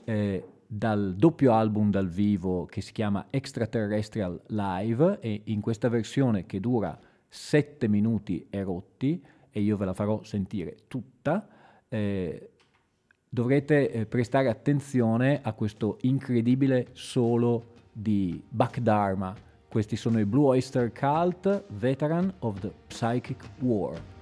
eh, 0.03 0.43
dal 0.67 1.15
doppio 1.15 1.53
album 1.53 1.89
dal 1.89 2.09
vivo 2.09 2.65
che 2.65 2.81
si 2.81 2.91
chiama 2.91 3.27
Extraterrestrial 3.29 4.39
Live 4.47 5.19
e 5.19 5.41
in 5.45 5.61
questa 5.61 5.89
versione 5.89 6.45
che 6.45 6.59
dura 6.59 6.99
7 7.27 7.87
minuti 7.87 8.45
e 8.49 8.63
rotti 8.63 9.23
e 9.49 9.61
io 9.61 9.77
ve 9.77 9.85
la 9.85 9.93
farò 9.93 10.21
sentire 10.23 10.75
tutta. 10.87 11.47
Eh, 11.89 12.49
dovrete 13.27 13.91
eh, 13.91 14.05
prestare 14.05 14.49
attenzione 14.49 15.41
a 15.43 15.53
questo 15.53 15.97
incredibile 16.01 16.87
solo 16.93 17.73
di 17.91 18.41
Buck. 18.47 18.81
Questi 19.67 19.95
sono 19.95 20.19
i 20.19 20.25
Blue 20.25 20.45
Oyster 20.45 20.91
Cult, 20.91 21.65
Veteran 21.69 22.33
of 22.39 22.59
the 22.59 22.71
Psychic 22.87 23.43
War. 23.59 24.18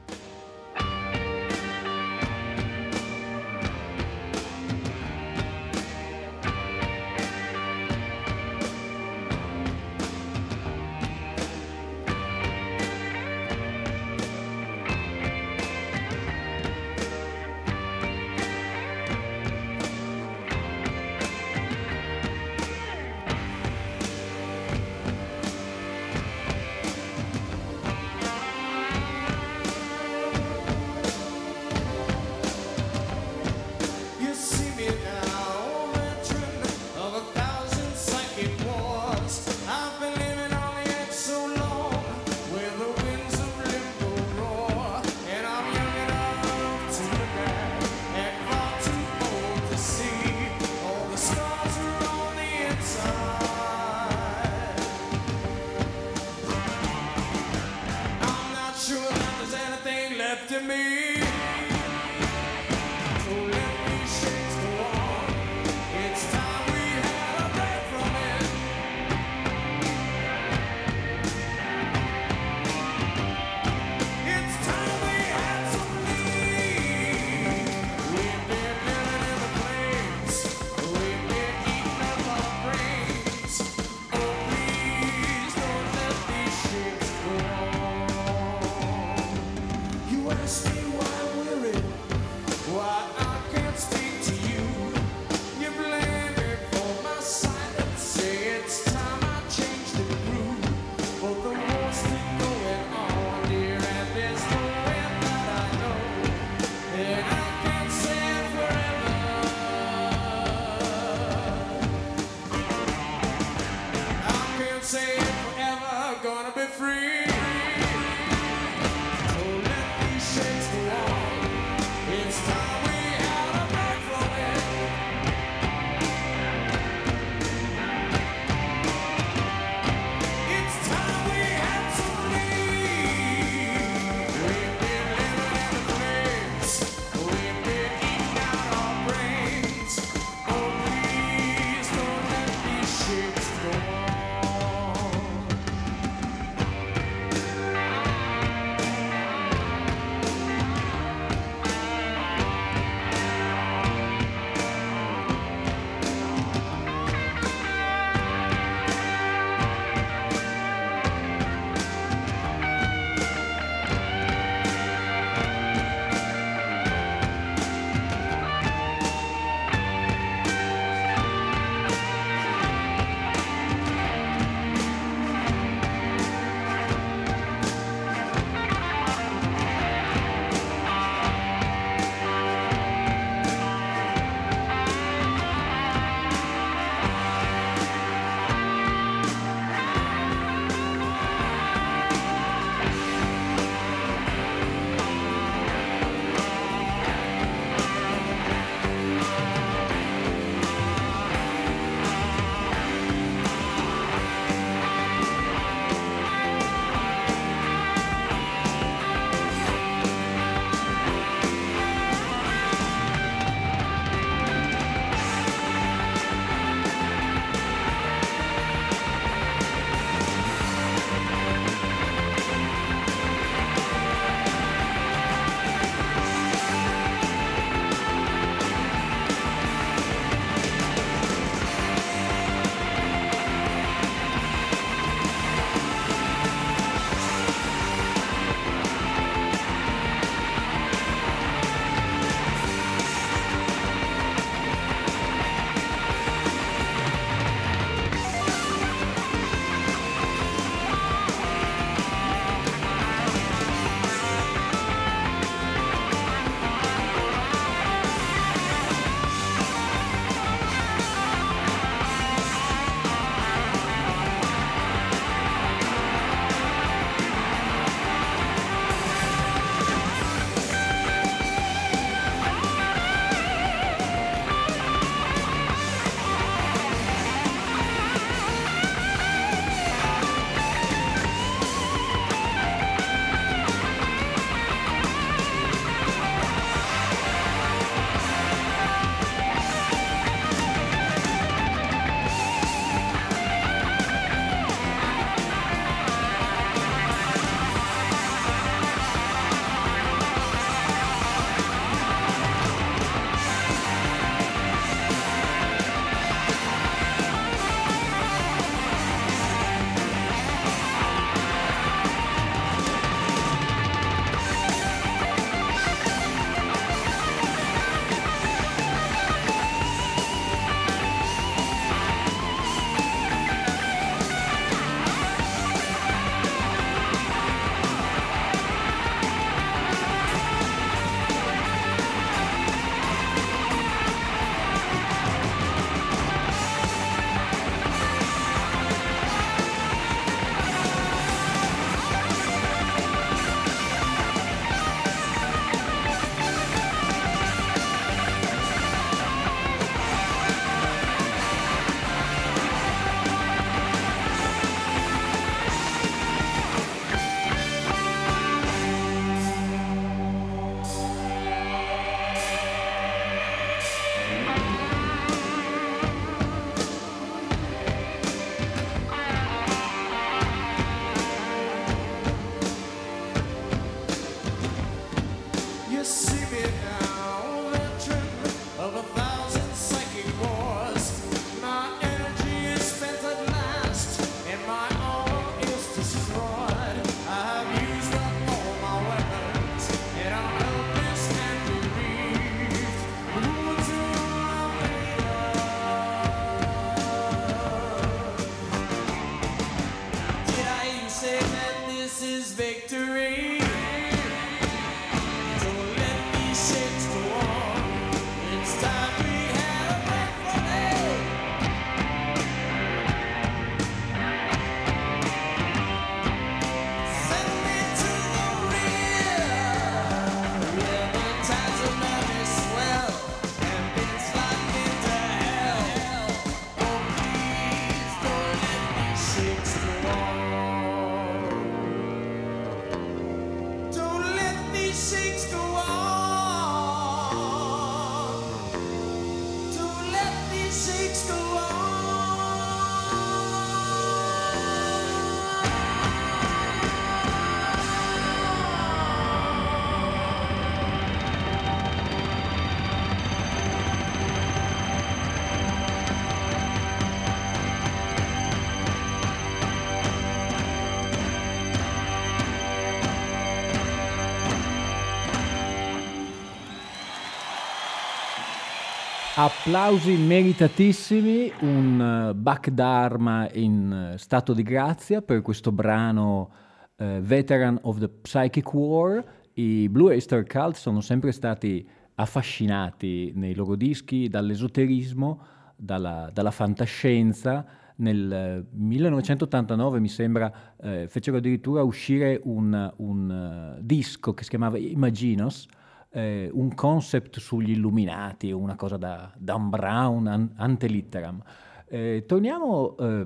Applausi 469.40 470.16
meritatissimi, 470.16 471.52
un 471.60 472.32
uh, 472.32 472.34
Buck 472.34 472.72
Dharma 472.72 473.48
in 473.52 474.14
uh, 474.14 474.18
stato 474.18 474.52
di 474.52 474.64
grazia 474.64 475.22
per 475.22 475.44
questo 475.44 475.72
brano 475.72 476.52
uh, 476.96 477.20
Veteran 477.20 477.78
of 477.84 478.00
the 478.00 478.10
Psychic 478.24 478.74
War. 478.74 479.24
I 479.54 479.90
Blue 479.90 480.12
Oyster 480.12 480.44
Cult 480.44 480.74
sono 480.74 481.02
sempre 481.02 481.32
stati 481.32 481.88
affascinati 482.16 483.32
nei 483.36 483.54
loro 483.54 483.76
dischi 483.76 484.28
dall'esoterismo, 484.28 485.42
dalla, 485.76 486.32
dalla 486.34 486.50
fantascienza. 486.50 487.64
Nel 487.98 488.66
1989 488.72 490.00
mi 490.00 490.10
sembra 490.10 490.52
eh, 490.82 491.06
fecero 491.08 491.38
addirittura 491.38 491.84
uscire 491.84 492.42
un, 492.46 492.92
un 492.98 493.78
disco 493.82 494.34
che 494.34 494.42
si 494.42 494.50
chiamava 494.50 494.80
Imaginos, 494.80 495.68
eh, 496.10 496.50
un 496.52 496.74
concept 496.74 497.40
sugli 497.40 497.72
illuminati, 497.72 498.52
una 498.52 498.76
cosa 498.76 498.98
da 498.98 499.32
Dan 499.38 499.70
Brown, 499.70 500.28
an, 500.28 500.52
ante 500.56 500.88
litteram. 500.88 501.42
Eh, 501.88 502.24
torniamo 502.26 502.96
eh, 502.98 503.26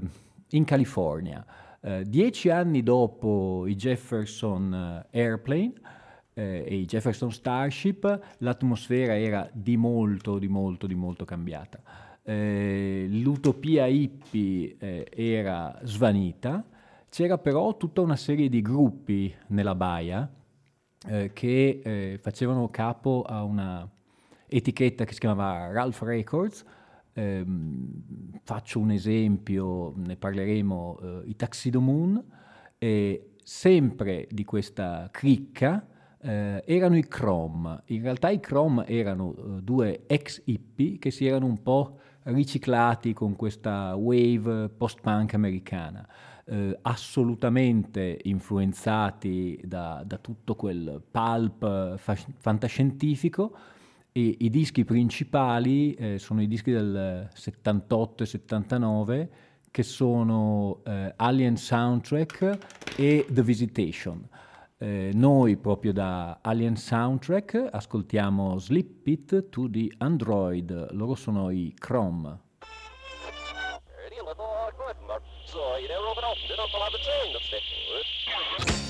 in 0.49 0.63
California. 0.63 1.45
Eh, 1.81 2.03
dieci 2.05 2.49
anni 2.49 2.83
dopo 2.83 3.65
i 3.65 3.75
Jefferson 3.75 5.07
eh, 5.11 5.19
Airplane 5.19 5.73
eh, 6.33 6.63
e 6.67 6.75
i 6.75 6.85
Jefferson 6.85 7.31
Starship, 7.31 8.35
l'atmosfera 8.39 9.17
era 9.17 9.49
di 9.51 9.77
molto, 9.77 10.37
di 10.37 10.47
molto, 10.47 10.87
di 10.87 10.95
molto 10.95 11.25
cambiata. 11.25 11.81
l'utopia 12.23 13.87
hippie 13.87 14.77
era 15.09 15.79
svanita, 15.83 16.63
c'era 17.09 17.37
però 17.39 17.75
tutta 17.77 18.01
una 18.01 18.15
serie 18.15 18.47
di 18.47 18.61
gruppi 18.61 19.33
nella 19.47 19.75
baia 19.75 20.29
eh, 21.07 21.31
che 21.33 21.81
eh, 21.83 22.17
facevano 22.21 22.69
capo 22.69 23.23
a 23.27 23.43
una 23.43 23.89
etichetta 24.47 25.05
che 25.05 25.13
si 25.13 25.19
chiamava 25.19 25.71
Ralph 25.71 26.01
Records. 26.01 26.63
Eh, 27.13 27.45
faccio 28.43 28.79
un 28.79 28.91
esempio, 28.91 29.93
ne 29.95 30.15
parleremo, 30.15 30.99
eh, 31.01 31.21
i 31.25 31.35
Taxido 31.35 31.81
Moon, 31.81 32.23
sempre 33.43 34.27
di 34.31 34.43
questa 34.43 35.09
cricca 35.11 35.85
eh, 36.21 36.63
erano 36.65 36.97
i 36.97 37.07
Chrome. 37.07 37.83
In 37.87 38.01
realtà 38.03 38.29
i 38.29 38.39
Chrome 38.39 38.85
erano 38.87 39.35
eh, 39.35 39.61
due 39.61 40.03
ex 40.07 40.41
hippie 40.45 40.97
che 40.97 41.11
si 41.11 41.25
erano 41.25 41.45
un 41.45 41.61
po' 41.61 41.99
riciclati 42.23 43.13
con 43.13 43.35
questa 43.35 43.95
wave 43.95 44.69
post-punk 44.69 45.33
americana 45.33 46.07
eh, 46.45 46.77
assolutamente 46.81 48.19
influenzati 48.23 49.59
da, 49.63 50.03
da, 50.05 50.17
tutto 50.17 50.55
quel 50.55 51.01
pulp 51.09 51.97
fa- 51.97 52.17
fantascientifico 52.37 53.55
e 54.11 54.35
i 54.39 54.49
dischi 54.49 54.83
principali 54.83 55.93
eh, 55.93 56.17
sono 56.19 56.41
i 56.41 56.47
dischi 56.47 56.71
del 56.71 57.29
78 57.33 58.23
e 58.23 58.25
79 58.25 59.29
che 59.71 59.83
sono 59.83 60.81
eh, 60.83 61.13
Alien 61.15 61.55
Soundtrack 61.55 62.57
e 62.97 63.25
The 63.29 63.41
Visitation. 63.41 64.27
Eh, 64.77 65.11
noi 65.13 65.55
proprio 65.57 65.93
da 65.93 66.39
Alien 66.41 66.75
Soundtrack 66.75 67.69
ascoltiamo 67.71 68.57
Sleep 68.57 69.07
It 69.07 69.49
to 69.49 69.69
the 69.69 69.89
Android, 69.99 70.91
loro 70.91 71.15
sono 71.15 71.49
i 71.51 71.73
Chrome. 71.77 72.49
outfit 76.31 76.59
off 76.59 76.73
of 76.73 76.93
a 76.93 77.03
train 77.03 77.35
of 77.35 78.80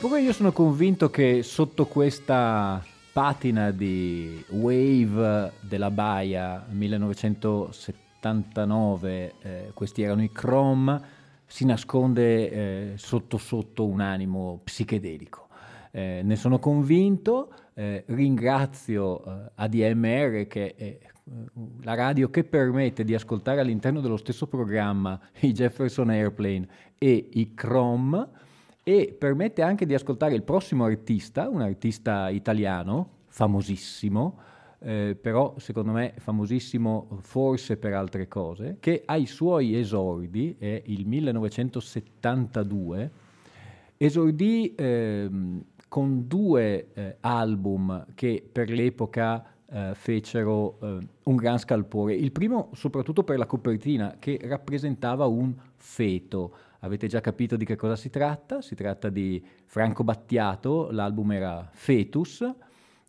Eppure 0.00 0.20
io 0.20 0.32
sono 0.32 0.52
convinto 0.52 1.10
che 1.10 1.42
sotto 1.42 1.86
questa 1.86 2.80
patina 3.12 3.72
di 3.72 4.44
Wave 4.50 5.54
della 5.58 5.90
Baia 5.90 6.64
1979, 6.68 9.34
eh, 9.42 9.72
questi 9.74 10.02
erano 10.02 10.22
i 10.22 10.30
Chrome, 10.30 11.02
si 11.46 11.64
nasconde 11.64 12.50
eh, 12.50 12.92
sotto 12.94 13.38
sotto 13.38 13.86
un 13.86 13.98
animo 13.98 14.60
psichedelico. 14.62 15.48
Eh, 15.90 16.20
ne 16.22 16.36
sono 16.36 16.60
convinto, 16.60 17.52
eh, 17.74 18.04
ringrazio 18.06 19.24
eh, 19.24 19.50
ADMR 19.56 20.46
che 20.46 20.76
è 20.76 20.84
eh, 20.84 21.00
la 21.82 21.94
radio 21.94 22.30
che 22.30 22.44
permette 22.44 23.02
di 23.02 23.14
ascoltare 23.14 23.60
all'interno 23.60 24.00
dello 24.00 24.16
stesso 24.16 24.46
programma 24.46 25.18
i 25.40 25.50
Jefferson 25.50 26.10
Airplane 26.10 26.68
e 26.96 27.30
i 27.32 27.52
Chrome 27.52 28.46
e 28.88 29.14
permette 29.18 29.60
anche 29.60 29.84
di 29.84 29.92
ascoltare 29.92 30.34
il 30.34 30.42
prossimo 30.42 30.86
artista, 30.86 31.50
un 31.50 31.60
artista 31.60 32.30
italiano 32.30 33.16
famosissimo, 33.26 34.38
eh, 34.78 35.14
però 35.20 35.56
secondo 35.58 35.92
me 35.92 36.14
famosissimo 36.16 37.18
forse 37.20 37.76
per 37.76 37.92
altre 37.92 38.28
cose, 38.28 38.78
che 38.80 39.02
ai 39.04 39.26
suoi 39.26 39.78
esordi, 39.78 40.56
è 40.58 40.80
il 40.86 41.06
1972, 41.06 43.10
esordì 43.98 44.74
eh, 44.74 45.28
con 45.86 46.26
due 46.26 46.88
eh, 46.94 47.16
album 47.20 48.06
che 48.14 48.42
per 48.50 48.70
l'epoca 48.70 49.44
eh, 49.70 49.90
fecero 49.92 50.78
eh, 50.80 50.98
un 51.24 51.36
gran 51.36 51.58
scalpore. 51.58 52.14
Il 52.14 52.32
primo 52.32 52.70
soprattutto 52.72 53.22
per 53.22 53.36
la 53.36 53.44
copertina 53.44 54.16
che 54.18 54.40
rappresentava 54.44 55.26
un 55.26 55.54
feto. 55.76 56.54
Avete 56.80 57.08
già 57.08 57.20
capito 57.20 57.56
di 57.56 57.64
che 57.64 57.74
cosa 57.74 57.96
si 57.96 58.08
tratta? 58.08 58.60
Si 58.62 58.76
tratta 58.76 59.08
di 59.08 59.44
Franco 59.64 60.04
Battiato, 60.04 60.90
l'album 60.90 61.32
era 61.32 61.68
Fetus. 61.72 62.48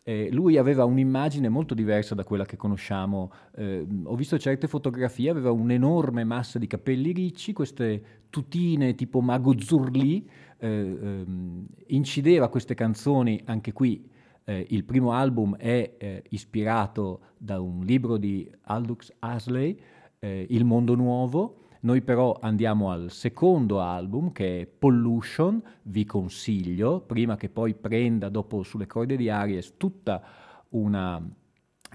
Eh, 0.01 0.29
lui 0.31 0.57
aveva 0.57 0.85
un'immagine 0.85 1.49
molto 1.49 1.75
diversa 1.75 2.15
da 2.15 2.23
quella 2.23 2.45
che 2.45 2.57
conosciamo. 2.57 3.31
Eh, 3.55 3.85
ho 4.05 4.15
visto 4.15 4.39
certe 4.39 4.67
fotografie, 4.67 5.29
aveva 5.29 5.51
un'enorme 5.51 6.23
massa 6.23 6.57
di 6.57 6.65
capelli 6.65 7.11
ricci, 7.11 7.53
queste 7.53 8.03
tutine 8.31 8.95
tipo 8.95 9.21
Mago 9.21 9.59
Zurli, 9.59 10.27
eh, 10.57 10.67
ehm, 10.67 11.67
incideva 11.87 12.49
queste 12.49 12.73
canzoni 12.73 13.39
anche 13.45 13.71
qui. 13.71 14.09
Eh, 14.45 14.65
il 14.69 14.83
primo 14.83 15.11
album 15.11 15.55
è 15.57 15.93
eh, 15.99 16.23
ispirato 16.29 17.19
da 17.37 17.59
un 17.59 17.85
libro 17.85 18.17
di 18.17 18.49
Aldous 18.63 19.13
Huxley, 19.21 19.79
eh, 20.17 20.47
Il 20.49 20.65
mondo 20.65 20.95
nuovo, 20.95 21.67
noi 21.81 22.01
però 22.01 22.37
andiamo 22.41 22.91
al 22.91 23.09
secondo 23.09 23.79
album 23.79 24.33
che 24.33 24.61
è 24.61 24.65
Pollution, 24.65 25.61
vi 25.83 26.03
consiglio, 26.05 26.99
prima 26.99 27.37
che 27.37 27.47
poi 27.47 27.73
prenda 27.73 28.27
dopo 28.27 28.63
sulle 28.63 28.85
corde 28.85 29.15
di 29.15 29.29
Aries 29.29 29.75
tutta 29.77 30.21
una, 30.69 31.21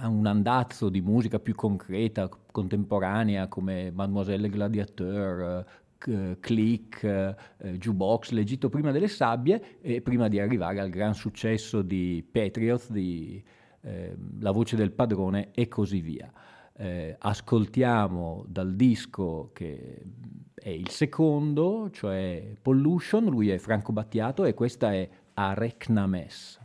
un 0.02 0.26
andazzo 0.26 0.88
di 0.88 1.02
musica 1.02 1.38
più 1.38 1.54
concreta, 1.54 2.30
contemporanea 2.50 3.48
come 3.48 3.90
Mademoiselle 3.90 4.48
Gladiateur, 4.48 5.64
uh, 6.06 6.36
Click, 6.40 7.36
uh, 7.58 7.66
Jukebox, 7.66 8.30
l'Egitto 8.30 8.70
prima 8.70 8.90
delle 8.90 9.08
sabbie 9.08 9.80
e 9.82 10.00
prima 10.00 10.28
di 10.28 10.40
arrivare 10.40 10.80
al 10.80 10.88
gran 10.88 11.12
successo 11.12 11.82
di 11.82 12.26
Patriots, 12.30 12.90
di 12.90 13.42
eh, 13.82 14.16
La 14.40 14.50
voce 14.50 14.76
del 14.76 14.92
padrone 14.92 15.50
e 15.52 15.68
così 15.68 16.00
via 16.00 16.32
eh, 16.76 17.16
ascoltiamo 17.18 18.44
dal 18.48 18.74
disco 18.74 19.50
che 19.52 20.02
è 20.54 20.70
il 20.70 20.88
secondo, 20.88 21.90
cioè 21.90 22.54
Pollution, 22.60 23.24
lui 23.26 23.50
è 23.50 23.58
Franco 23.58 23.92
Battiato 23.92 24.44
e 24.44 24.54
questa 24.54 24.92
è 24.92 25.08
Arecnames. 25.34 26.58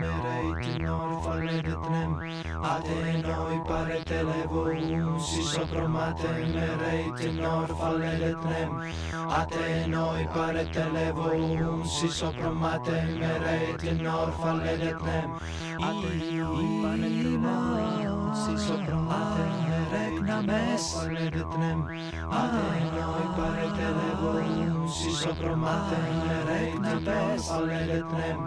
μέρα 0.00 0.34
ή 0.46 0.50
την 0.64 0.88
ώρα 0.88 1.16
φανέται 1.24 1.74
τνέμ 1.84 2.12
Άτε 2.72 2.96
ενώ 3.14 3.64
παρετελεύω 3.68 4.64
Σύσο 5.28 5.64
προμάτε 5.70 6.30
μέρα 6.52 6.90
ή 7.06 7.10
την 7.18 7.44
ώρα 7.44 7.74
φανέται 7.80 8.36
τνέμ 8.42 8.72
Άτε 9.38 9.64
ενώ 9.84 10.06
παρετελεύουν 10.34 11.84
μέρα 13.20 13.52
την 13.76 14.06
ώρα 14.06 14.34
Άτε 15.88 16.12
παρετελεύω 16.82 17.42
Σύσο 18.42 18.76
προμάτε 18.86 19.71
τέκνα 19.92 20.42
μέσα 20.50 21.00
λεπτνέμ 21.12 21.80
Αδένιο 22.40 23.10
υπάρχε 23.26 23.88
δε 23.98 24.10
βοήνους 24.22 24.94
Ισοπρομάθεν 25.10 26.06
ρέκνα 26.48 26.94
μέσα 27.06 27.60
λεπτνέμ 27.90 28.38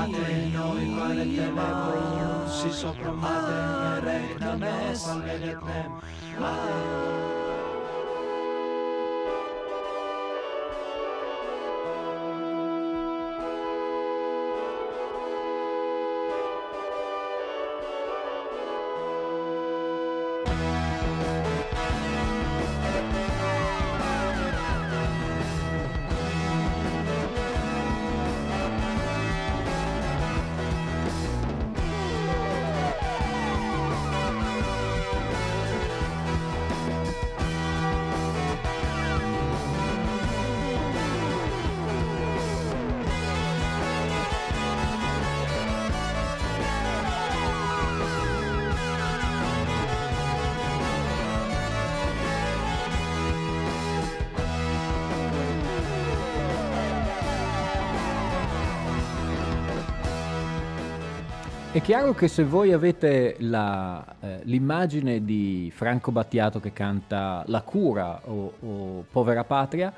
Αδένιο 0.00 0.68
υπάρχε 0.86 1.46
δε 1.56 1.68
βοήνους 1.84 2.56
Ισοπρομάθεν 2.70 3.68
ρέκνα 4.04 4.52
μέσα 4.62 5.14
chiaro 61.86 62.14
che 62.14 62.26
se 62.26 62.42
voi 62.42 62.72
avete 62.72 63.36
la, 63.38 64.16
eh, 64.18 64.40
l'immagine 64.42 65.24
di 65.24 65.70
Franco 65.72 66.10
Battiato 66.10 66.58
che 66.58 66.72
canta 66.72 67.44
La 67.46 67.62
cura 67.62 68.22
o, 68.24 68.54
o 68.58 69.04
Povera 69.08 69.44
Patria, 69.44 69.94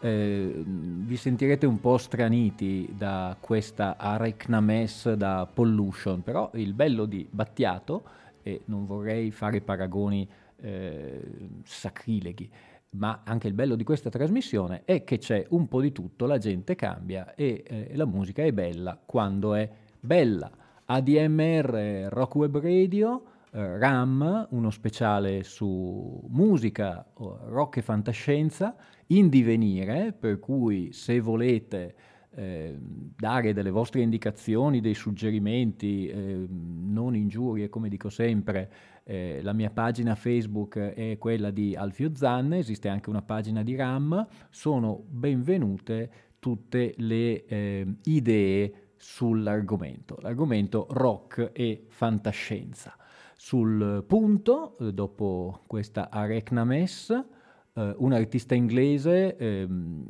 eh, 0.00 0.62
vi 0.66 1.16
sentirete 1.16 1.64
un 1.64 1.80
po' 1.80 1.96
straniti 1.96 2.92
da 2.94 3.34
questa 3.40 3.96
Arecnames 3.96 5.14
da 5.14 5.48
Pollution, 5.50 6.22
però 6.22 6.50
il 6.56 6.74
bello 6.74 7.06
di 7.06 7.26
Battiato, 7.30 8.02
e 8.42 8.60
non 8.66 8.84
vorrei 8.84 9.30
fare 9.30 9.62
paragoni 9.62 10.28
eh, 10.60 11.22
sacrileghi, 11.64 12.50
ma 12.90 13.22
anche 13.24 13.48
il 13.48 13.54
bello 13.54 13.76
di 13.76 13.84
questa 13.84 14.10
trasmissione 14.10 14.82
è 14.84 15.04
che 15.04 15.16
c'è 15.16 15.46
un 15.48 15.68
po' 15.68 15.80
di 15.80 15.90
tutto, 15.90 16.26
la 16.26 16.36
gente 16.36 16.74
cambia 16.74 17.34
e 17.34 17.64
eh, 17.66 17.92
la 17.94 18.04
musica 18.04 18.42
è 18.42 18.52
bella 18.52 19.00
quando 19.02 19.54
è 19.54 19.66
bella. 19.98 20.59
ADMR 20.92 22.08
Rock 22.10 22.34
Web 22.34 22.58
Radio, 22.58 23.22
eh, 23.52 23.78
RAM, 23.78 24.48
uno 24.50 24.70
speciale 24.70 25.44
su 25.44 26.20
musica, 26.30 27.06
rock 27.14 27.76
e 27.76 27.82
fantascienza, 27.82 28.74
in 29.08 29.28
divenire, 29.28 30.12
per 30.12 30.40
cui 30.40 30.92
se 30.92 31.20
volete 31.20 31.94
eh, 32.32 32.76
dare 33.16 33.52
delle 33.52 33.70
vostre 33.70 34.00
indicazioni, 34.00 34.80
dei 34.80 34.94
suggerimenti, 34.94 36.08
eh, 36.08 36.46
non 36.48 37.14
ingiurie, 37.14 37.68
come 37.68 37.88
dico 37.88 38.08
sempre, 38.08 38.72
eh, 39.04 39.38
la 39.42 39.52
mia 39.52 39.70
pagina 39.70 40.16
Facebook 40.16 40.76
è 40.76 41.16
quella 41.18 41.52
di 41.52 41.76
Alfio 41.76 42.12
Zanne, 42.16 42.58
esiste 42.58 42.88
anche 42.88 43.10
una 43.10 43.22
pagina 43.22 43.62
di 43.62 43.76
RAM, 43.76 44.26
sono 44.50 45.04
benvenute 45.08 46.10
tutte 46.40 46.94
le 46.96 47.44
eh, 47.44 47.86
idee 48.04 48.89
sull'argomento, 49.00 50.18
l'argomento 50.20 50.86
rock 50.90 51.52
e 51.54 51.86
fantascienza. 51.88 52.94
Sul 53.34 54.04
punto, 54.06 54.76
eh, 54.78 54.92
dopo 54.92 55.62
questa 55.66 56.10
Arecna 56.10 56.64
Mess, 56.64 57.10
eh, 57.10 57.94
un 57.96 58.12
artista 58.12 58.54
inglese, 58.54 59.36
ehm, 59.36 60.04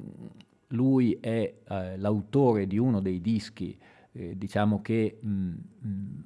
lui 0.69 1.13
è 1.21 1.61
eh, 1.69 1.97
l'autore 1.99 2.67
di 2.67 2.79
uno 2.79 3.01
dei 3.01 3.21
dischi, 3.21 3.79
eh, 4.11 4.37
diciamo 4.37 4.83
che 4.83 5.21
mh, 5.23 5.29
mh, 5.29 6.25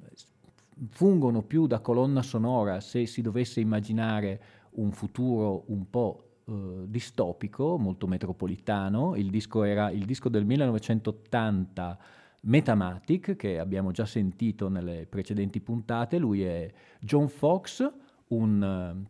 fungono 0.89 1.43
più 1.43 1.67
da 1.67 1.81
colonna 1.81 2.23
sonora 2.23 2.79
se 2.79 3.05
si 3.05 3.21
dovesse 3.21 3.59
immaginare 3.59 4.41
un 4.71 4.91
futuro 4.91 5.65
un 5.67 5.87
po' 5.87 6.39
eh, 6.47 6.85
distopico, 6.87 7.77
molto 7.77 8.07
metropolitano. 8.07 9.15
Il 9.15 9.29
disco 9.29 9.61
era 9.61 9.91
il 9.91 10.05
disco 10.05 10.29
del 10.29 10.45
1980 10.45 11.99
Metamatic, 12.47 13.35
che 13.35 13.59
abbiamo 13.59 13.91
già 13.91 14.05
sentito 14.05 14.69
nelle 14.69 15.07
precedenti 15.07 15.59
puntate. 15.61 16.17
Lui 16.17 16.43
è 16.43 16.71
John 16.99 17.27
Fox, 17.27 17.91
un 18.27 19.05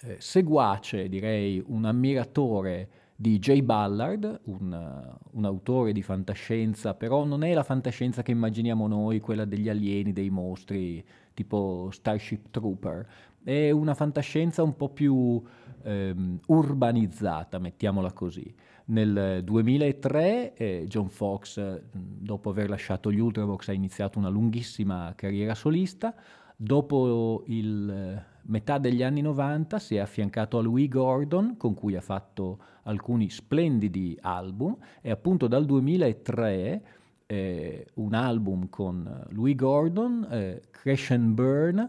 eh, 0.00 0.16
seguace, 0.18 1.08
direi 1.08 1.62
un 1.66 1.84
ammiratore 1.84 2.88
di 3.16 3.38
Jay 3.38 3.62
Ballard, 3.62 4.40
un, 4.44 4.72
uh, 4.72 5.36
un, 5.38 5.44
autore 5.44 5.92
di 5.92 6.02
fantascienza, 6.02 6.94
però 6.94 7.24
non 7.24 7.44
è 7.44 7.54
la 7.54 7.62
fantascienza 7.62 8.22
che 8.22 8.32
immaginiamo 8.32 8.86
noi, 8.88 9.20
quella 9.20 9.44
degli 9.44 9.68
alieni, 9.68 10.12
dei 10.12 10.30
mostri, 10.30 11.04
tipo 11.32 11.88
Starship 11.92 12.50
Trooper. 12.50 13.06
È 13.42 13.70
una 13.70 13.94
fantascienza 13.94 14.62
un 14.62 14.74
po' 14.74 14.88
più 14.88 15.42
ehm, 15.82 16.40
urbanizzata, 16.46 17.58
mettiamola 17.58 18.12
così. 18.12 18.52
Nel 18.86 19.42
2003 19.42 20.54
eh, 20.54 20.84
John 20.86 21.08
Fox, 21.08 21.80
dopo 21.92 22.50
aver 22.50 22.68
lasciato 22.68 23.10
gli 23.10 23.18
Ultravox, 23.18 23.68
ha 23.68 23.72
iniziato 23.72 24.18
una 24.18 24.28
lunghissima 24.28 25.14
carriera 25.16 25.54
solista. 25.54 26.14
Dopo 26.56 27.44
il 27.46 28.22
metà 28.42 28.78
degli 28.78 29.02
anni 29.02 29.22
90 29.22 29.78
si 29.78 29.96
è 29.96 29.98
affiancato 30.00 30.58
a 30.58 30.62
Louis 30.62 30.88
Gordon, 30.88 31.56
con 31.56 31.74
cui 31.74 31.96
ha 31.96 32.00
fatto 32.00 32.58
alcuni 32.82 33.30
splendidi 33.30 34.18
album, 34.20 34.76
e 35.00 35.10
appunto 35.10 35.46
dal 35.46 35.64
2003 35.64 36.82
eh, 37.26 37.86
un 37.94 38.14
album 38.14 38.68
con 38.68 39.26
Louis 39.30 39.54
Gordon, 39.54 40.26
eh, 40.30 40.62
Crash 40.70 41.10
and 41.12 41.32
Burn, 41.32 41.88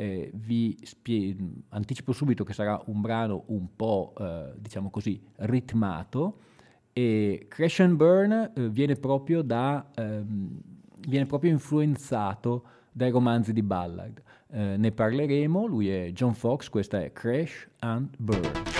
eh, 0.00 0.30
vi 0.32 0.78
spie- 0.82 1.36
anticipo 1.68 2.12
subito 2.12 2.42
che 2.42 2.54
sarà 2.54 2.80
un 2.86 3.02
brano 3.02 3.44
un 3.48 3.76
po', 3.76 4.14
eh, 4.18 4.54
diciamo 4.56 4.88
così, 4.88 5.20
ritmato 5.36 6.38
e 6.94 7.44
Crash 7.48 7.80
and 7.80 7.96
Burn 7.96 8.32
eh, 8.32 8.68
viene, 8.70 8.94
proprio 8.94 9.42
da, 9.42 9.90
ehm, 9.94 10.58
viene 11.06 11.26
proprio 11.26 11.50
influenzato 11.50 12.64
dai 12.90 13.10
romanzi 13.10 13.52
di 13.52 13.62
Ballard. 13.62 14.22
Eh, 14.48 14.78
ne 14.78 14.90
parleremo, 14.90 15.66
lui 15.66 15.90
è 15.90 16.10
John 16.12 16.32
Fox, 16.32 16.70
questa 16.70 17.02
è 17.02 17.12
Crash 17.12 17.68
and 17.80 18.08
Burn. 18.16 18.79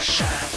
Shine. 0.00 0.47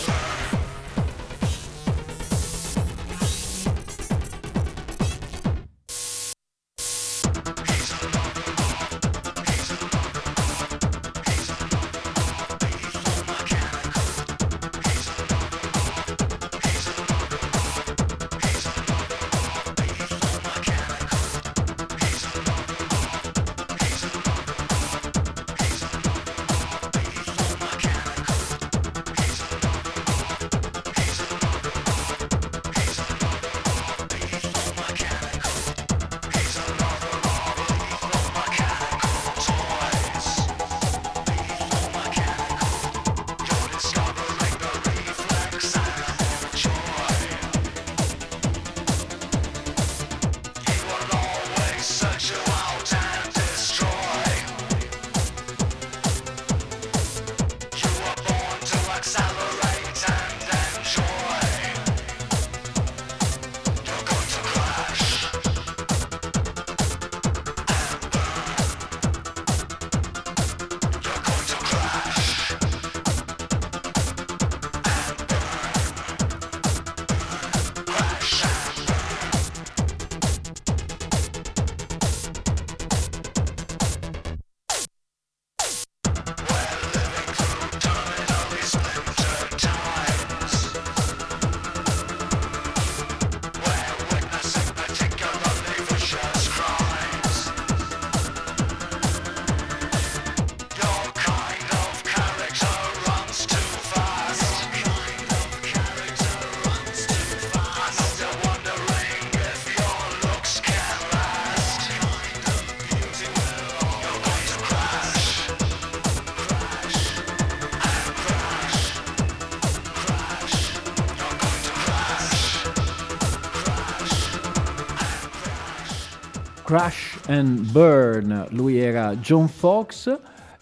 Crash 126.71 127.19
and 127.27 127.69
Burn, 127.69 128.47
lui 128.51 128.77
era 128.79 129.13
John 129.17 129.49
Fox. 129.49 130.17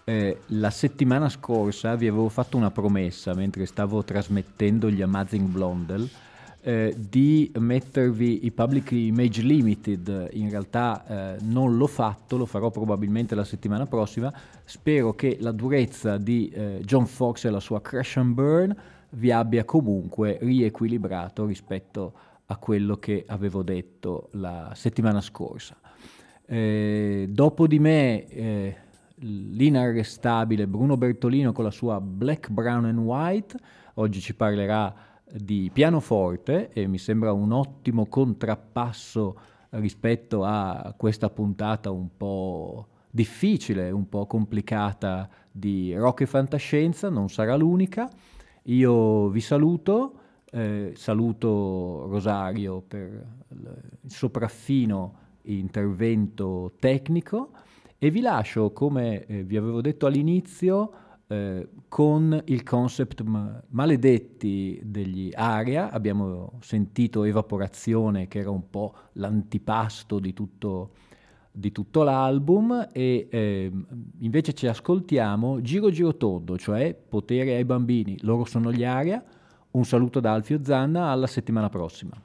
Eh, 0.06 0.40
la 0.48 0.72
settimana 0.72 1.30
scorsa 1.30 1.94
vi 1.94 2.08
avevo 2.08 2.30
fatto 2.30 2.58
una 2.58 2.72
promessa 2.72 3.36
mentre 3.36 3.68
stavo 3.68 4.04
trasmettendo 4.04 4.90
gli 4.90 5.04
Amazing 5.04 5.48
Blondel 5.48 6.10
eh, 6.62 6.96
di 6.98 7.52
mettervi 7.60 8.44
i 8.44 8.50
Publicly 8.50 9.06
Image 9.06 9.44
Limited. 9.44 10.30
In 10.32 10.50
realtà 10.50 11.36
eh, 11.36 11.38
non 11.44 11.78
l'ho 11.78 11.86
fatto, 11.86 12.38
lo 12.38 12.48
farò 12.48 12.72
probabilmente 12.72 13.36
la 13.36 13.46
settimana 13.46 13.86
prossima. 13.86 14.34
Spero 14.64 15.14
che 15.14 15.38
la 15.40 15.52
durezza 15.52 16.18
di 16.18 16.50
eh, 16.50 16.82
John 16.84 17.06
Fox 17.06 17.46
e 17.46 17.52
la 17.52 17.60
sua 17.60 17.82
Crash 17.82 18.18
and 18.18 18.34
Burn 18.34 18.76
vi 19.12 19.32
abbia 19.32 19.64
comunque 19.64 20.40
riequilibrato 20.42 21.46
rispetto 21.46 22.14
a 22.48 22.58
quello 22.58 22.98
che 22.98 23.26
avevo 23.28 23.62
detto 23.62 24.30
la 24.32 24.72
settimana 24.74 25.22
scorsa. 25.22 25.78
Eh, 26.52 27.28
dopo 27.30 27.68
di 27.68 27.78
me 27.78 28.26
eh, 28.26 28.76
l'inarrestabile 29.18 30.66
Bruno 30.66 30.98
Bertolino 30.98 31.52
con 31.52 31.64
la 31.64 31.70
sua 31.70 32.02
Black, 32.02 32.50
Brown 32.50 32.86
and 32.86 32.98
White, 32.98 33.56
oggi 33.96 34.20
ci 34.20 34.34
parlerà 34.34 34.92
di 35.32 35.70
pianoforte 35.72 36.72
e 36.74 36.88
mi 36.88 36.98
sembra 36.98 37.34
un 37.34 37.52
ottimo 37.52 38.08
contrappasso 38.08 39.40
rispetto 39.74 40.44
a 40.44 40.96
questa 40.98 41.30
puntata 41.30 41.92
un 41.92 42.18
po' 42.18 42.88
difficile, 43.12 43.92
un 43.92 44.10
po' 44.10 44.26
complicata 44.26 45.30
di 45.52 45.94
rock 45.94 46.22
e 46.22 46.26
fantascienza, 46.26 47.10
non 47.10 47.30
sarà 47.30 47.56
l'unica. 47.56 48.10
Io 48.64 49.30
vi 49.30 49.40
saluto, 49.40 50.14
eh, 50.50 50.94
saluto 50.96 52.08
Rosario 52.08 52.82
per 52.82 53.24
il 53.50 54.10
sopraffino 54.12 55.19
intervento 55.44 56.74
tecnico 56.80 57.52
e 57.98 58.12
vi 58.12 58.22
lascio, 58.22 58.72
come 58.72 59.26
eh, 59.26 59.44
vi 59.44 59.58
avevo 59.58 59.82
detto 59.82 60.06
all'inizio, 60.06 60.92
eh, 61.28 61.68
con 61.88 62.42
il 62.46 62.64
concept 62.64 63.22
ma- 63.22 63.62
maledetti 63.70 64.80
degli 64.84 65.30
Aria. 65.34 65.92
Abbiamo 65.92 66.54
sentito 66.62 67.24
Evaporazione, 67.24 68.28
che 68.28 68.40
era 68.40 68.50
un 68.50 68.70
po' 68.70 68.94
l'antipasto 69.14 70.18
di 70.20 70.34
tutto, 70.34 70.92
di 71.52 71.72
tutto 71.72 72.04
l'album, 72.04 72.88
e 72.92 73.28
eh, 73.30 73.72
invece 74.20 74.54
ci 74.54 74.66
ascoltiamo 74.66 75.62
Giro 75.62 75.90
Giro 75.92 76.16
Tondo, 76.16 76.58
cioè 76.58 76.96
Potere 76.96 77.56
ai 77.56 77.66
bambini. 77.66 78.18
Loro 78.22 78.46
sono 78.46 78.72
gli 78.72 78.84
Aria. 78.84 79.24
Un 79.72 79.86
saluto 79.86 80.20
da 80.20 80.34
Alfio 80.34 80.64
Zanna, 80.64 81.10
alla 81.10 81.28
settimana 81.28 81.70
prossima. 81.70 82.20